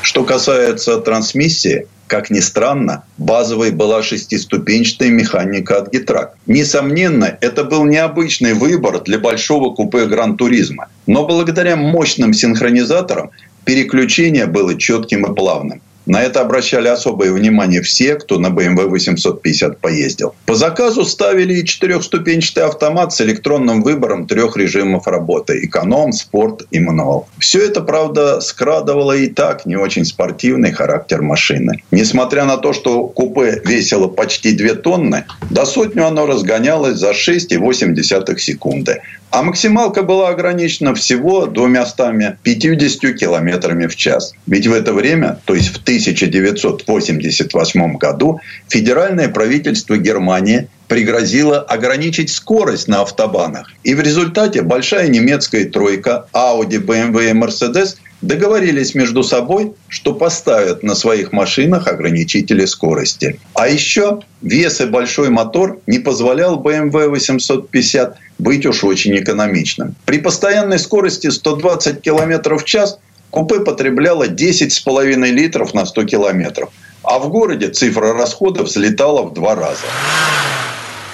[0.01, 6.37] Что касается трансмиссии, как ни странно, базовой была шестиступенчатая механика от Гитрак.
[6.47, 10.89] Несомненно, это был необычный выбор для большого купе Гран-туризма.
[11.07, 13.31] Но благодаря мощным синхронизаторам
[13.65, 15.83] переключение было четким и плавным.
[16.07, 20.35] На это обращали особое внимание все, кто на BMW 850 поездил.
[20.47, 26.79] По заказу ставили и четырехступенчатый автомат с электронным выбором трех режимов работы– эконом, спорт и
[26.79, 27.29] мануал.
[27.39, 31.83] Все это, правда, скрадывало и так не очень спортивный характер машины.
[31.91, 38.39] Несмотря на то, что купе весило почти 2 тонны, до сотню оно разгонялось за 6,8
[38.39, 39.03] секунды.
[39.31, 44.35] А максималка была ограничена всего 250 километрами в час.
[44.47, 52.89] Ведь в это время, то есть в 1988 году, федеральное правительство Германии пригрозило ограничить скорость
[52.89, 53.71] на автобанах.
[53.83, 57.97] И в результате большая немецкая тройка Audi, BMW и Mercedes
[58.27, 63.39] договорились между собой, что поставят на своих машинах ограничители скорости.
[63.55, 69.95] А еще вес и большой мотор не позволял BMW 850 быть уж очень экономичным.
[70.05, 72.99] При постоянной скорости 120 км в час
[73.31, 76.71] купе потребляло 10,5 литров на 100 километров.
[77.03, 79.87] А в городе цифра расходов взлетала в два раза.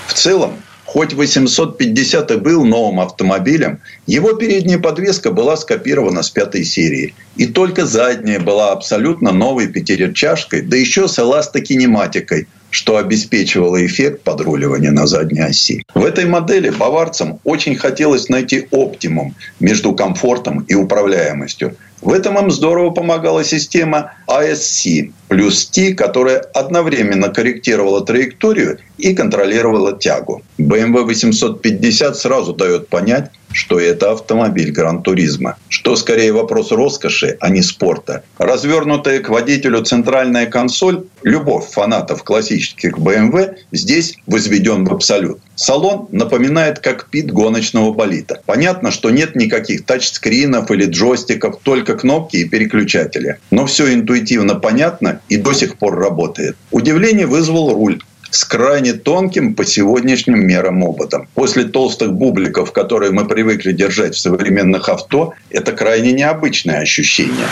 [0.07, 0.55] В целом,
[0.93, 7.15] Хоть 850 и был новым автомобилем, его передняя подвеска была скопирована с пятой серии.
[7.35, 14.91] И только задняя была абсолютно новой пятирычажкой, да еще с эластокинематикой, что обеспечивало эффект подруливания
[14.91, 15.85] на задней оси.
[15.95, 21.77] В этой модели баварцам очень хотелось найти оптимум между комфортом и управляемостью.
[22.01, 29.97] В этом им здорово помогала система ASC плюс T, которая одновременно корректировала траекторию и контролировала
[29.97, 30.43] тягу.
[30.59, 37.63] BMW 850 сразу дает понять, что это автомобиль Гран-туризма, что скорее вопрос роскоши, а не
[37.63, 38.23] спорта.
[38.39, 45.39] Развернутая к водителю центральная консоль, любовь фанатов классических BMW здесь возведен в абсолют.
[45.55, 48.41] Салон напоминает кокпит гоночного болита.
[48.47, 53.39] Понятно, что нет никаких тачскринов или джойстиков, только кнопки и переключатели.
[53.51, 56.57] Но все интуитивно понятно и до сих пор работает.
[56.71, 58.01] Удивление вызвал руль
[58.33, 61.29] с крайне тонким по сегодняшним мерам ободом.
[61.35, 67.47] После толстых бубликов, которые мы привыкли держать в современных авто, это крайне необычное ощущение.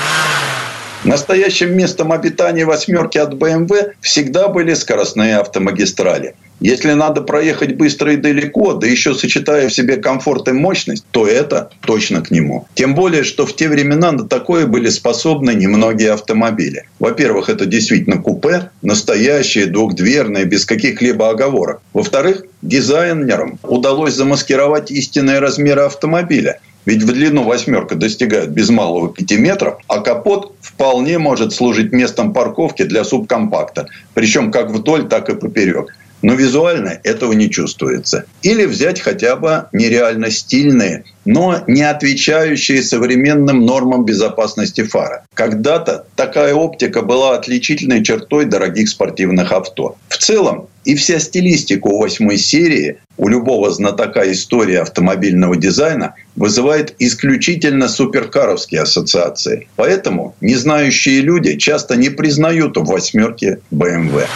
[1.04, 6.34] Настоящим местом обитания восьмерки от BMW всегда были скоростные автомагистрали.
[6.60, 11.26] Если надо проехать быстро и далеко, да еще сочетая в себе комфорт и мощность, то
[11.26, 12.68] это точно к нему.
[12.74, 16.84] Тем более, что в те времена на такое были способны немногие автомобили.
[16.98, 21.80] Во-первых, это действительно купе, настоящие, двухдверные, без каких-либо оговорок.
[21.94, 26.60] Во-вторых, дизайнерам удалось замаскировать истинные размеры автомобиля.
[26.86, 32.32] Ведь в длину восьмерка достигает без малого 5 метров, а капот вполне может служить местом
[32.32, 33.88] парковки для субкомпакта.
[34.14, 38.24] Причем как вдоль, так и поперек но визуально этого не чувствуется.
[38.42, 45.24] Или взять хотя бы нереально стильные, но не отвечающие современным нормам безопасности фара.
[45.34, 49.96] Когда-то такая оптика была отличительной чертой дорогих спортивных авто.
[50.08, 56.94] В целом, и вся стилистика у восьмой серии, у любого знатока истории автомобильного дизайна вызывает
[56.98, 59.68] исключительно суперкаровские ассоциации.
[59.76, 64.26] Поэтому незнающие люди часто не признают в восьмерке BMW.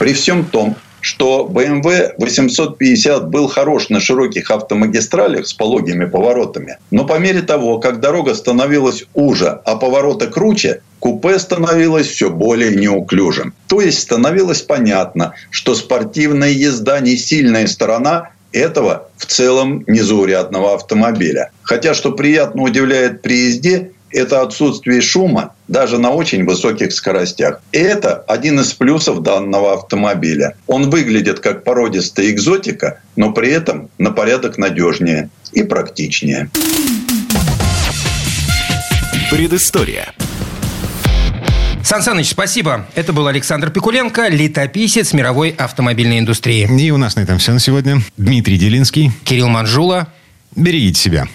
[0.00, 7.04] При всем том, что BMW 850 был хорош на широких автомагистралях с пологими поворотами, но
[7.04, 13.52] по мере того, как дорога становилась уже, а повороты круче, купе становилось все более неуклюжим.
[13.66, 21.50] То есть становилось понятно, что спортивная езда не сильная сторона этого в целом незаурядного автомобиля.
[21.60, 27.60] Хотя, что приятно удивляет при езде, это отсутствие шума даже на очень высоких скоростях.
[27.70, 30.56] И это один из плюсов данного автомобиля.
[30.66, 36.50] Он выглядит как породистая экзотика, но при этом на порядок надежнее и практичнее.
[39.30, 40.12] Предыстория.
[41.84, 42.86] Сан Саныч, спасибо.
[42.96, 46.68] Это был Александр Пикуленко, летописец мировой автомобильной индустрии.
[46.80, 48.02] И у нас на этом все на сегодня.
[48.16, 49.12] Дмитрий Делинский.
[49.24, 50.08] Кирилл Манжула.
[50.56, 51.28] Берегите себя.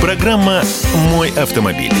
[0.00, 0.62] Программа
[1.10, 1.92] «Мой автомобиль».